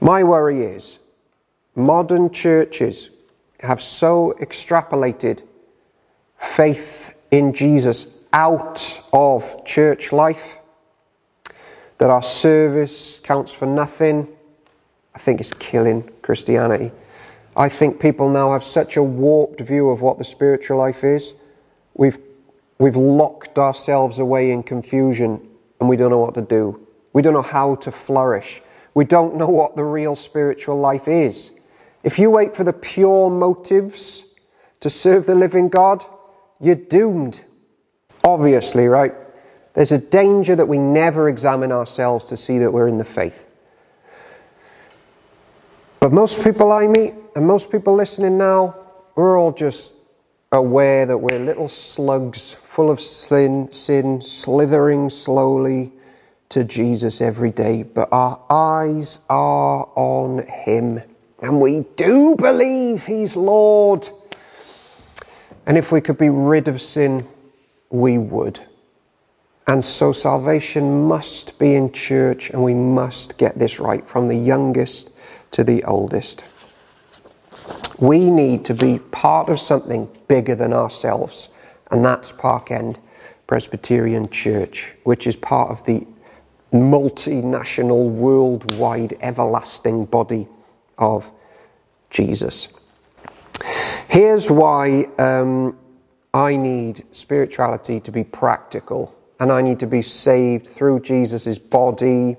My 0.00 0.24
worry 0.24 0.62
is 0.62 0.98
modern 1.74 2.30
churches 2.30 3.10
have 3.60 3.82
so 3.82 4.34
extrapolated 4.40 5.42
faith 6.38 7.14
in 7.30 7.52
Jesus 7.52 8.08
out 8.32 9.02
of 9.12 9.64
church 9.66 10.12
life 10.12 10.58
that 11.98 12.08
our 12.08 12.22
service 12.22 13.18
counts 13.18 13.52
for 13.52 13.66
nothing, 13.66 14.26
I 15.14 15.18
think 15.18 15.38
it's 15.40 15.52
killing 15.52 16.10
Christianity. 16.22 16.92
I 17.54 17.68
think 17.68 18.00
people 18.00 18.30
now 18.30 18.52
have 18.52 18.64
such 18.64 18.96
a 18.96 19.02
warped 19.02 19.60
view 19.60 19.90
of 19.90 20.00
what 20.00 20.16
the 20.16 20.24
spiritual 20.24 20.78
life 20.78 21.04
is. 21.04 21.34
We've, 21.92 22.18
we've 22.78 22.96
locked 22.96 23.58
ourselves 23.58 24.18
away 24.18 24.50
in 24.50 24.62
confusion 24.62 25.46
and 25.78 25.88
we 25.90 25.96
don't 25.96 26.10
know 26.10 26.20
what 26.20 26.34
to 26.34 26.42
do. 26.42 26.86
We 27.12 27.20
don't 27.20 27.34
know 27.34 27.42
how 27.42 27.74
to 27.76 27.92
flourish. 27.92 28.62
We 28.94 29.04
don't 29.04 29.36
know 29.36 29.48
what 29.48 29.76
the 29.76 29.84
real 29.84 30.16
spiritual 30.16 30.78
life 30.78 31.06
is. 31.06 31.52
If 32.02 32.18
you 32.18 32.30
wait 32.30 32.56
for 32.56 32.64
the 32.64 32.72
pure 32.72 33.30
motives 33.30 34.24
to 34.80 34.90
serve 34.90 35.26
the 35.26 35.34
living 35.34 35.68
God, 35.68 36.04
you're 36.60 36.74
doomed. 36.74 37.44
Obviously, 38.24 38.86
right? 38.86 39.14
There's 39.74 39.92
a 39.92 39.98
danger 39.98 40.56
that 40.56 40.66
we 40.66 40.78
never 40.78 41.28
examine 41.28 41.72
ourselves 41.72 42.24
to 42.26 42.36
see 42.36 42.58
that 42.58 42.72
we're 42.72 42.88
in 42.88 42.98
the 42.98 43.04
faith. 43.04 43.46
But 46.00 46.12
most 46.12 46.42
people 46.42 46.72
I 46.72 46.86
meet 46.86 47.14
and 47.36 47.46
most 47.46 47.70
people 47.70 47.94
listening 47.94 48.38
now, 48.38 48.76
we're 49.14 49.38
all 49.38 49.52
just 49.52 49.92
aware 50.50 51.06
that 51.06 51.18
we're 51.18 51.38
little 51.38 51.68
slugs 51.68 52.54
full 52.54 52.90
of 52.90 53.00
sin, 53.00 53.70
sin 53.70 54.20
slithering 54.20 55.10
slowly 55.10 55.92
to 56.50 56.64
Jesus 56.64 57.20
every 57.20 57.50
day. 57.50 57.82
But 57.82 58.08
our 58.12 58.40
eyes 58.50 59.20
are 59.28 59.88
on 59.96 60.46
Him. 60.46 61.00
And 61.42 61.60
we 61.60 61.86
do 61.96 62.36
believe 62.36 63.06
He's 63.06 63.36
Lord. 63.36 64.08
And 65.66 65.78
if 65.78 65.90
we 65.90 66.00
could 66.00 66.18
be 66.18 66.28
rid 66.28 66.68
of 66.68 66.80
sin, 66.80 67.26
we 67.88 68.18
would. 68.18 68.60
And 69.66 69.84
so 69.84 70.12
salvation 70.12 71.06
must 71.06 71.58
be 71.58 71.74
in 71.74 71.92
church, 71.92 72.50
and 72.50 72.64
we 72.64 72.74
must 72.74 73.38
get 73.38 73.58
this 73.58 73.78
right 73.78 74.04
from 74.04 74.26
the 74.26 74.36
youngest 74.36 75.10
to 75.52 75.62
the 75.62 75.84
oldest. 75.84 76.44
We 78.00 78.30
need 78.30 78.64
to 78.64 78.74
be 78.74 78.98
part 78.98 79.48
of 79.48 79.60
something 79.60 80.08
bigger 80.26 80.56
than 80.56 80.72
ourselves, 80.72 81.50
and 81.90 82.04
that's 82.04 82.32
Park 82.32 82.70
End 82.70 82.98
Presbyterian 83.46 84.28
Church, 84.30 84.96
which 85.04 85.26
is 85.26 85.36
part 85.36 85.70
of 85.70 85.84
the 85.84 86.06
multinational, 86.72 88.10
worldwide, 88.10 89.16
everlasting 89.20 90.04
body 90.06 90.46
of 90.98 91.30
Jesus. 92.10 92.68
Here's 94.08 94.50
why 94.50 95.04
um, 95.18 95.78
I 96.32 96.56
need 96.56 97.02
spirituality 97.14 98.00
to 98.00 98.12
be 98.12 98.24
practical 98.24 99.14
and 99.38 99.50
I 99.50 99.62
need 99.62 99.80
to 99.80 99.86
be 99.86 100.02
saved 100.02 100.66
through 100.66 101.00
Jesus' 101.00 101.58
body 101.58 102.36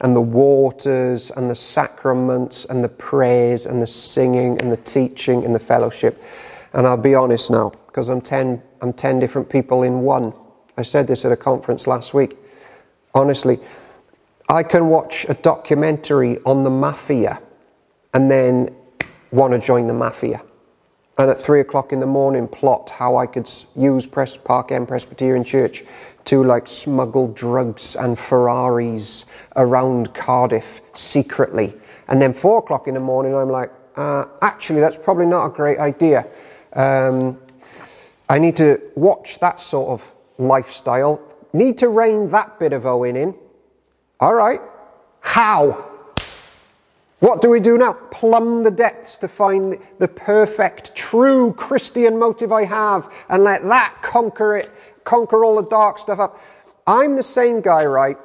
and 0.00 0.16
the 0.16 0.20
waters 0.20 1.30
and 1.30 1.50
the 1.50 1.54
sacraments 1.54 2.64
and 2.64 2.82
the 2.84 2.88
prayers 2.88 3.66
and 3.66 3.82
the 3.82 3.86
singing 3.86 4.60
and 4.60 4.70
the 4.70 4.76
teaching 4.76 5.44
and 5.44 5.54
the 5.54 5.58
fellowship. 5.58 6.22
And 6.72 6.86
I'll 6.86 6.96
be 6.96 7.14
honest 7.14 7.50
now, 7.50 7.72
because 7.86 8.08
I'm 8.08 8.20
10, 8.20 8.62
I'm 8.80 8.92
10 8.92 9.18
different 9.18 9.48
people 9.48 9.82
in 9.82 10.00
one. 10.00 10.32
I 10.76 10.82
said 10.82 11.06
this 11.06 11.24
at 11.24 11.32
a 11.32 11.36
conference 11.36 11.86
last 11.86 12.14
week. 12.14 12.36
Honestly, 13.16 13.58
I 14.46 14.62
can 14.62 14.88
watch 14.88 15.24
a 15.28 15.34
documentary 15.34 16.38
on 16.44 16.64
the 16.64 16.70
mafia 16.70 17.40
and 18.12 18.30
then 18.30 18.76
want 19.32 19.54
to 19.54 19.58
join 19.58 19.86
the 19.86 19.94
mafia 19.94 20.42
and 21.18 21.30
at 21.30 21.40
three 21.40 21.60
o'clock 21.60 21.92
in 21.92 22.00
the 22.00 22.06
morning 22.06 22.46
plot 22.46 22.90
how 22.90 23.16
I 23.16 23.24
could 23.26 23.48
use 23.74 24.06
Pres- 24.06 24.36
Park 24.36 24.70
End 24.70 24.86
Presbyterian 24.86 25.44
Church 25.44 25.82
to 26.26 26.44
like 26.44 26.68
smuggle 26.68 27.28
drugs 27.28 27.96
and 27.96 28.18
Ferraris 28.18 29.24
around 29.56 30.12
Cardiff 30.12 30.82
secretly. 30.92 31.72
And 32.08 32.20
then 32.20 32.34
four 32.34 32.58
o'clock 32.58 32.86
in 32.86 32.94
the 32.94 33.00
morning, 33.00 33.34
I'm 33.34 33.48
like, 33.48 33.70
uh, 33.96 34.26
actually, 34.42 34.80
that's 34.80 34.98
probably 34.98 35.24
not 35.26 35.46
a 35.46 35.50
great 35.50 35.78
idea. 35.78 36.26
Um, 36.74 37.40
I 38.28 38.38
need 38.38 38.56
to 38.56 38.78
watch 38.94 39.38
that 39.40 39.58
sort 39.60 39.88
of 39.88 40.12
lifestyle. 40.36 41.22
Need 41.56 41.78
to 41.78 41.88
rein 41.88 42.28
that 42.32 42.58
bit 42.58 42.74
of 42.74 42.84
Owen 42.84 43.16
in. 43.16 43.34
All 44.20 44.34
right. 44.34 44.60
How? 45.22 45.86
What 47.20 47.40
do 47.40 47.48
we 47.48 47.60
do 47.60 47.78
now? 47.78 47.94
Plumb 48.10 48.62
the 48.62 48.70
depths 48.70 49.16
to 49.18 49.28
find 49.28 49.78
the 49.98 50.06
perfect, 50.06 50.94
true 50.94 51.54
Christian 51.54 52.18
motive 52.18 52.52
I 52.52 52.66
have 52.66 53.10
and 53.30 53.42
let 53.42 53.64
that 53.64 53.94
conquer 54.02 54.56
it, 54.56 54.70
conquer 55.04 55.46
all 55.46 55.56
the 55.56 55.66
dark 55.66 55.98
stuff 55.98 56.20
up. 56.20 56.38
I'm 56.86 57.16
the 57.16 57.22
same 57.22 57.62
guy, 57.62 57.86
right, 57.86 58.18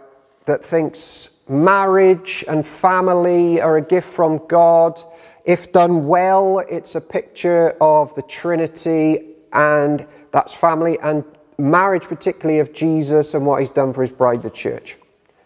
that 0.44 0.62
thinks 0.62 1.30
marriage 1.48 2.44
and 2.50 2.68
family 2.68 3.62
are 3.62 3.78
a 3.78 3.82
gift 3.82 4.10
from 4.10 4.46
God. 4.48 5.02
If 5.46 5.72
done 5.72 6.06
well, 6.06 6.60
it's 6.70 6.96
a 6.96 7.02
picture 7.02 7.78
of 7.80 8.14
the 8.16 8.24
Trinity 8.24 9.36
and 9.54 10.06
that's 10.32 10.54
family 10.54 11.00
and 11.02 11.24
marriage, 11.62 12.08
particularly 12.08 12.60
of 12.60 12.74
Jesus 12.74 13.34
and 13.34 13.46
what 13.46 13.60
he's 13.60 13.72
done 13.72 13.94
for 13.94 14.02
his 14.02 14.12
bride, 14.12 14.42
the 14.42 14.50
church. 14.50 14.98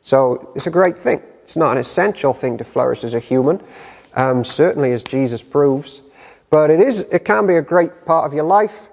So 0.02 0.52
it's 0.56 0.68
a 0.68 0.72
great 0.72 0.98
thing. 0.98 1.22
It's 1.44 1.58
not 1.58 1.74
an 1.74 1.78
essential 1.78 2.34
thing 2.34 2.58
to 2.58 2.64
flourish 2.64 3.04
as 3.04 3.14
a 3.14 3.20
human, 3.20 3.62
um, 4.16 4.44
certainly 4.44 4.92
as 4.94 5.04
Jesus 5.04 5.44
proves, 5.44 6.02
but 6.50 6.72
it 6.72 6.80
is. 6.80 7.02
It 7.12 7.26
can 7.26 7.46
be 7.46 7.56
a 7.56 7.62
great 7.62 8.06
part 8.06 8.26
of 8.26 8.34
your 8.34 8.46
life. 8.46 8.90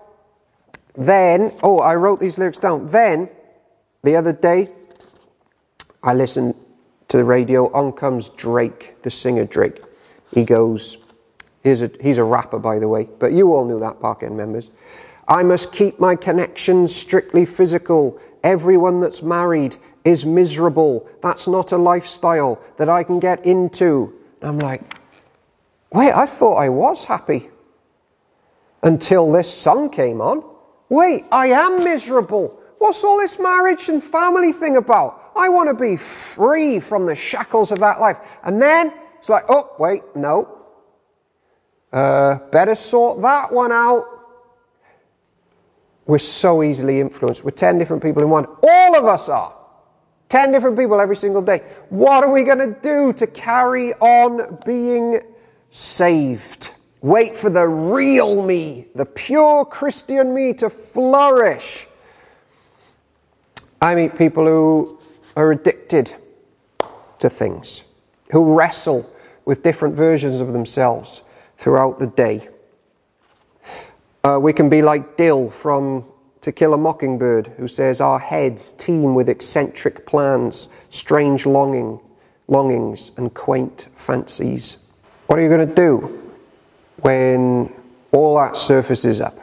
Then, 0.94 1.54
oh, 1.62 1.80
I 1.80 1.94
wrote 1.94 2.20
these 2.20 2.38
lyrics 2.38 2.58
down. 2.58 2.88
Then, 2.88 3.30
the 4.02 4.16
other 4.16 4.32
day, 4.32 4.68
I 6.02 6.12
listened 6.12 6.54
to 7.08 7.16
the 7.16 7.24
radio. 7.24 7.72
On 7.72 7.92
comes 7.92 8.28
Drake, 8.28 9.00
the 9.02 9.10
singer 9.10 9.46
Drake. 9.46 9.80
He 10.32 10.44
goes, 10.44 10.98
he's 11.62 11.80
a, 11.80 11.90
he's 12.00 12.18
a 12.18 12.24
rapper, 12.24 12.58
by 12.58 12.78
the 12.78 12.88
way, 12.88 13.08
but 13.18 13.32
you 13.32 13.54
all 13.54 13.64
knew 13.64 13.80
that, 13.80 14.00
Park 14.00 14.22
End 14.22 14.36
members. 14.36 14.70
I 15.28 15.42
must 15.42 15.72
keep 15.72 16.00
my 16.00 16.16
connections 16.16 16.94
strictly 16.94 17.46
physical. 17.46 18.20
Everyone 18.42 19.00
that's 19.00 19.22
married 19.22 19.76
is 20.04 20.26
miserable. 20.26 21.08
That's 21.22 21.46
not 21.46 21.72
a 21.72 21.76
lifestyle 21.76 22.60
that 22.76 22.88
I 22.88 23.04
can 23.04 23.20
get 23.20 23.44
into. 23.46 24.14
And 24.40 24.50
I'm 24.50 24.58
like, 24.58 24.82
wait, 25.92 26.12
I 26.12 26.26
thought 26.26 26.56
I 26.56 26.68
was 26.68 27.04
happy 27.06 27.48
until 28.82 29.30
this 29.30 29.52
song 29.52 29.90
came 29.90 30.20
on. 30.20 30.44
Wait, 30.88 31.24
I 31.30 31.46
am 31.46 31.84
miserable. 31.84 32.60
What's 32.78 33.04
all 33.04 33.18
this 33.18 33.38
marriage 33.38 33.88
and 33.88 34.02
family 34.02 34.52
thing 34.52 34.76
about? 34.76 35.30
I 35.36 35.48
want 35.48 35.68
to 35.68 35.74
be 35.74 35.96
free 35.96 36.80
from 36.80 37.06
the 37.06 37.14
shackles 37.14 37.70
of 37.70 37.78
that 37.78 38.00
life. 38.00 38.18
And 38.42 38.60
then 38.60 38.92
it's 39.18 39.28
like, 39.28 39.44
oh, 39.48 39.70
wait, 39.78 40.02
no. 40.14 40.58
Uh, 41.92 42.38
better 42.50 42.74
sort 42.74 43.22
that 43.22 43.52
one 43.52 43.70
out. 43.70 44.04
We're 46.12 46.18
so 46.18 46.62
easily 46.62 47.00
influenced. 47.00 47.42
We're 47.42 47.52
10 47.52 47.78
different 47.78 48.02
people 48.02 48.22
in 48.22 48.28
one. 48.28 48.44
All 48.62 48.98
of 48.98 49.06
us 49.06 49.30
are. 49.30 49.54
10 50.28 50.52
different 50.52 50.78
people 50.78 51.00
every 51.00 51.16
single 51.16 51.40
day. 51.40 51.60
What 51.88 52.22
are 52.22 52.30
we 52.30 52.44
going 52.44 52.58
to 52.58 52.78
do 52.82 53.14
to 53.14 53.26
carry 53.26 53.94
on 53.94 54.58
being 54.66 55.22
saved? 55.70 56.74
Wait 57.00 57.34
for 57.34 57.48
the 57.48 57.66
real 57.66 58.44
me, 58.44 58.88
the 58.94 59.06
pure 59.06 59.64
Christian 59.64 60.34
me 60.34 60.52
to 60.52 60.68
flourish. 60.68 61.86
I 63.80 63.94
meet 63.94 64.14
people 64.14 64.44
who 64.44 64.98
are 65.34 65.50
addicted 65.50 66.14
to 67.20 67.30
things, 67.30 67.84
who 68.32 68.52
wrestle 68.52 69.10
with 69.46 69.62
different 69.62 69.94
versions 69.94 70.42
of 70.42 70.52
themselves 70.52 71.22
throughout 71.56 71.98
the 71.98 72.06
day. 72.06 72.50
Uh, 74.24 74.38
we 74.40 74.52
can 74.52 74.68
be 74.68 74.82
like 74.82 75.16
Dill 75.16 75.50
from 75.50 76.04
to 76.42 76.52
Kill 76.52 76.74
a 76.74 76.78
Mockingbird, 76.78 77.48
who 77.56 77.66
says, 77.66 78.00
Our 78.00 78.20
heads 78.20 78.72
teem 78.72 79.16
with 79.16 79.28
eccentric 79.28 80.06
plans, 80.06 80.68
strange 80.90 81.44
longing, 81.44 81.98
longings, 82.46 83.10
and 83.16 83.34
quaint 83.34 83.88
fancies. 83.94 84.78
What 85.26 85.38
are 85.38 85.42
you 85.42 85.48
going 85.48 85.68
to 85.68 85.74
do 85.74 86.32
when 86.98 87.72
all 88.12 88.36
that 88.36 88.56
surfaces 88.56 89.20
up? 89.20 89.38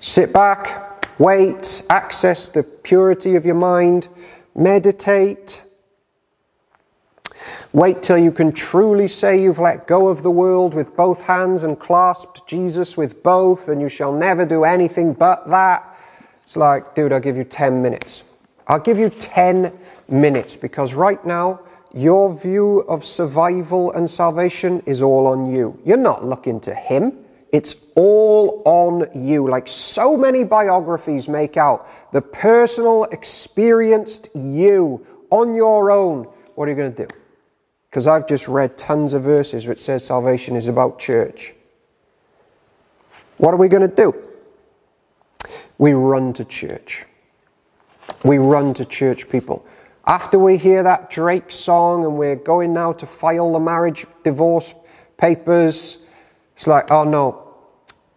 Sit 0.00 0.32
back, 0.32 1.08
wait, 1.18 1.84
access 1.88 2.50
the 2.50 2.62
purity 2.62 3.34
of 3.34 3.46
your 3.46 3.54
mind, 3.54 4.08
meditate. 4.54 5.62
Wait 7.74 8.04
till 8.04 8.16
you 8.16 8.30
can 8.30 8.52
truly 8.52 9.08
say 9.08 9.42
you've 9.42 9.58
let 9.58 9.88
go 9.88 10.06
of 10.06 10.22
the 10.22 10.30
world 10.30 10.74
with 10.74 10.94
both 10.94 11.26
hands 11.26 11.64
and 11.64 11.76
clasped 11.76 12.46
Jesus 12.46 12.96
with 12.96 13.20
both, 13.24 13.68
and 13.68 13.80
you 13.80 13.88
shall 13.88 14.12
never 14.12 14.46
do 14.46 14.62
anything 14.62 15.12
but 15.12 15.44
that. 15.48 15.84
It's 16.44 16.56
like, 16.56 16.94
dude, 16.94 17.12
I'll 17.12 17.18
give 17.18 17.36
you 17.36 17.42
10 17.42 17.82
minutes. 17.82 18.22
I'll 18.68 18.78
give 18.78 18.96
you 18.96 19.10
10 19.10 19.76
minutes 20.06 20.56
because 20.56 20.94
right 20.94 21.26
now, 21.26 21.64
your 21.92 22.38
view 22.38 22.82
of 22.82 23.04
survival 23.04 23.90
and 23.90 24.08
salvation 24.08 24.80
is 24.86 25.02
all 25.02 25.26
on 25.26 25.46
you. 25.46 25.76
You're 25.84 25.96
not 25.96 26.24
looking 26.24 26.60
to 26.60 26.74
Him. 26.76 27.24
It's 27.50 27.90
all 27.96 28.62
on 28.64 29.08
you. 29.16 29.48
Like 29.48 29.66
so 29.66 30.16
many 30.16 30.44
biographies 30.44 31.28
make 31.28 31.56
out, 31.56 31.88
the 32.12 32.22
personal, 32.22 33.02
experienced 33.06 34.28
you 34.32 35.04
on 35.30 35.56
your 35.56 35.90
own, 35.90 36.28
what 36.54 36.68
are 36.68 36.70
you 36.70 36.76
going 36.76 36.94
to 36.94 37.06
do? 37.08 37.14
Because 37.94 38.08
I've 38.08 38.26
just 38.26 38.48
read 38.48 38.76
tons 38.76 39.14
of 39.14 39.22
verses 39.22 39.68
which 39.68 39.78
says 39.78 40.04
salvation 40.04 40.56
is 40.56 40.66
about 40.66 40.98
church. 40.98 41.54
What 43.36 43.54
are 43.54 43.56
we 43.56 43.68
going 43.68 43.88
to 43.88 43.94
do? 43.94 44.12
We 45.78 45.92
run 45.92 46.32
to 46.32 46.44
church. 46.44 47.06
We 48.24 48.38
run 48.38 48.74
to 48.74 48.84
church 48.84 49.30
people. 49.30 49.64
After 50.08 50.40
we 50.40 50.56
hear 50.56 50.82
that 50.82 51.08
Drake 51.08 51.52
song 51.52 52.04
and 52.04 52.18
we're 52.18 52.34
going 52.34 52.72
now 52.72 52.94
to 52.94 53.06
file 53.06 53.52
the 53.52 53.60
marriage 53.60 54.06
divorce 54.24 54.74
papers, 55.16 55.98
it's 56.56 56.66
like, 56.66 56.90
oh 56.90 57.04
no. 57.04 57.54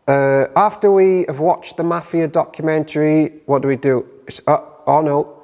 Uh, 0.07 0.47
after 0.55 0.91
we 0.91 1.25
have 1.27 1.37
watched 1.37 1.77
the 1.77 1.83
Mafia 1.83 2.27
documentary, 2.27 3.41
what 3.45 3.61
do 3.61 3.67
we 3.67 3.75
do? 3.75 4.09
It's, 4.25 4.41
uh, 4.47 4.57
oh 4.87 5.01
no. 5.01 5.43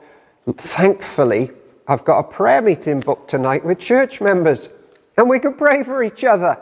Thankfully, 0.58 1.52
I've 1.88 2.04
got 2.06 2.20
a 2.20 2.24
prayer 2.24 2.62
meeting 2.62 3.02
booked 3.02 3.30
tonight 3.30 3.66
with 3.66 3.80
church 3.80 4.22
members 4.22 4.70
and 5.18 5.30
we 5.30 5.40
can 5.40 5.54
pray 5.54 5.84
for 5.84 6.04
each 6.04 6.24
other 6.24 6.58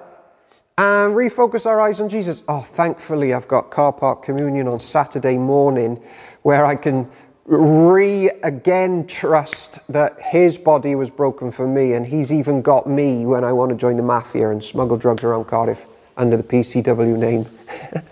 and 0.78 1.14
refocus 1.14 1.66
our 1.66 1.80
eyes 1.80 2.02
on 2.02 2.10
Jesus. 2.10 2.44
Oh, 2.48 2.62
thankfully, 2.62 3.34
I've 3.34 3.48
got 3.48 3.70
car 3.70 3.94
park 3.94 4.24
communion 4.24 4.68
on 4.68 4.80
Saturday 4.80 5.38
morning 5.38 6.02
where 6.42 6.66
I 6.66 6.76
can 6.76 7.10
re 7.46 8.30
again 8.44 9.06
trust 9.06 9.80
that 9.92 10.20
his 10.22 10.58
body 10.58 10.96
was 10.96 11.12
broken 11.12 11.52
for 11.52 11.68
me 11.68 11.94
and 11.94 12.08
he's 12.08 12.34
even 12.34 12.62
got 12.62 12.88
me 12.88 13.26
when 13.26 13.44
I 13.44 13.54
want 13.54 13.70
to 13.72 13.78
join 13.78 13.98
the 13.98 14.04
mafia 14.04 14.50
and 14.50 14.64
smuggle 14.64 14.98
drugs 14.98 15.24
around 15.24 15.46
Cardiff 15.46 15.86
under 16.18 16.36
the 16.36 16.44
PCW 16.44 17.18
name. 17.18 17.46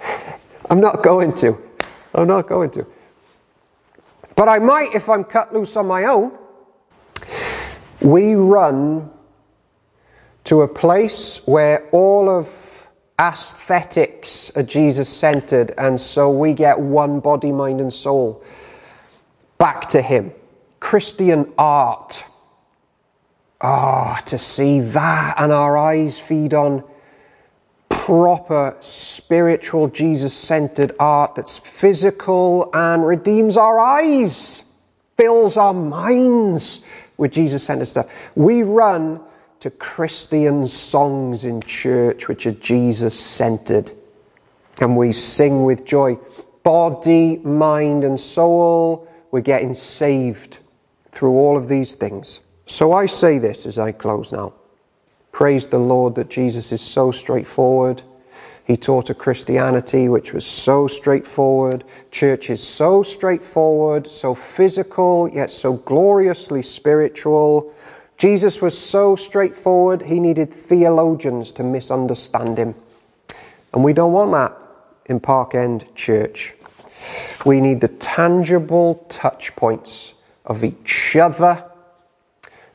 I'm 0.69 0.79
not 0.79 1.01
going 1.01 1.33
to. 1.35 1.57
I'm 2.13 2.27
not 2.27 2.47
going 2.47 2.69
to. 2.71 2.85
But 4.35 4.47
I 4.47 4.59
might 4.59 4.89
if 4.93 5.09
I'm 5.09 5.23
cut 5.23 5.53
loose 5.53 5.75
on 5.75 5.87
my 5.87 6.05
own. 6.05 6.37
We 8.01 8.35
run 8.35 9.11
to 10.45 10.61
a 10.61 10.67
place 10.67 11.45
where 11.45 11.87
all 11.91 12.29
of 12.29 12.87
aesthetics 13.19 14.55
are 14.55 14.63
Jesus 14.63 15.09
centered, 15.09 15.73
and 15.77 15.99
so 15.99 16.29
we 16.31 16.53
get 16.53 16.79
one 16.79 17.19
body, 17.19 17.51
mind, 17.51 17.81
and 17.81 17.91
soul 17.91 18.43
back 19.57 19.87
to 19.87 20.01
Him. 20.01 20.31
Christian 20.79 21.51
art. 21.57 22.23
Ah, 23.61 24.17
oh, 24.17 24.25
to 24.25 24.37
see 24.37 24.79
that 24.79 25.35
and 25.37 25.51
our 25.51 25.75
eyes 25.77 26.17
feed 26.17 26.53
on 26.53 26.81
proper 27.89 28.77
spiritual 28.79 29.89
Jesus 29.89 30.33
centered 30.33 30.95
art 30.97 31.35
that's 31.35 31.57
physical 31.57 32.69
and 32.73 33.05
redeems 33.05 33.57
our 33.57 33.77
eyes, 33.77 34.63
fills 35.17 35.57
our 35.57 35.73
minds 35.73 36.85
with 37.19 37.31
Jesus 37.31 37.63
centered 37.63 37.85
stuff. 37.85 38.31
We 38.35 38.63
run 38.63 39.21
to 39.59 39.69
Christian 39.69 40.65
songs 40.67 41.45
in 41.45 41.61
church 41.61 42.27
which 42.27 42.45
are 42.45 42.53
Jesus 42.53 43.19
centered 43.19 43.91
and 44.81 44.95
we 44.95 45.11
sing 45.11 45.65
with 45.65 45.85
joy. 45.85 46.17
Body, 46.63 47.37
mind, 47.37 48.03
and 48.03 48.19
soul 48.19 49.07
we're 49.31 49.41
getting 49.41 49.73
saved 49.73 50.59
through 51.11 51.31
all 51.31 51.57
of 51.57 51.67
these 51.67 51.95
things. 51.95 52.39
So 52.65 52.93
I 52.93 53.05
say 53.05 53.37
this 53.37 53.65
as 53.65 53.77
I 53.77 53.91
close 53.91 54.31
now. 54.31 54.53
Praise 55.31 55.67
the 55.67 55.79
Lord 55.79 56.15
that 56.15 56.29
Jesus 56.29 56.71
is 56.71 56.81
so 56.81 57.11
straightforward. 57.11 58.01
He 58.69 58.77
taught 58.77 59.09
a 59.09 59.15
Christianity 59.15 60.09
which 60.09 60.31
was 60.31 60.45
so 60.45 60.85
straightforward. 60.85 61.83
churches 62.11 62.61
so 62.61 63.01
straightforward, 63.01 64.11
so 64.11 64.35
physical, 64.35 65.27
yet 65.27 65.49
so 65.49 65.73
gloriously 65.73 66.61
spiritual. 66.61 67.73
Jesus 68.19 68.61
was 68.61 68.77
so 68.77 69.15
straightforward, 69.15 70.03
he 70.03 70.19
needed 70.19 70.53
theologians 70.53 71.51
to 71.53 71.63
misunderstand 71.63 72.59
him. 72.59 72.75
And 73.73 73.83
we 73.83 73.91
don't 73.91 74.13
want 74.13 74.33
that 74.33 74.55
in 75.07 75.19
Park 75.19 75.55
End 75.55 75.85
Church. 75.95 76.53
We 77.47 77.61
need 77.61 77.81
the 77.81 77.87
tangible 77.87 79.03
touch 79.09 79.55
points 79.55 80.13
of 80.45 80.63
each 80.63 81.15
other, 81.15 81.65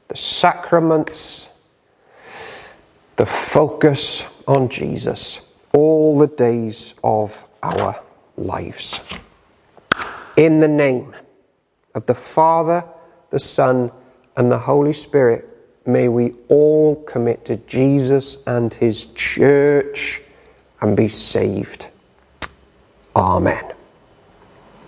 the 0.09 0.17
sacraments, 0.17 1.51
the 3.15 3.27
focus 3.27 4.27
on 4.49 4.69
Jesus 4.69 5.44
all 5.75 6.19
the 6.19 6.27
days 6.27 6.95
of 7.05 7.47
our 7.63 8.03
lives. 8.39 9.03
In 10.37 10.61
the 10.61 10.69
name 10.69 11.15
of 11.95 12.07
the 12.07 12.15
Father, 12.15 12.83
the 13.29 13.39
Son, 13.39 13.93
and 14.37 14.51
the 14.51 14.59
Holy 14.59 14.95
Spirit, 14.95 15.47
may 15.85 16.09
we 16.09 16.33
all 16.49 16.97
commit 17.05 17.45
to 17.45 17.57
Jesus 17.57 18.43
and 18.47 18.73
his 18.73 19.05
church 19.15 20.23
and 20.81 20.97
be 20.97 21.09
saved. 21.09 21.91
Amen 23.15 23.75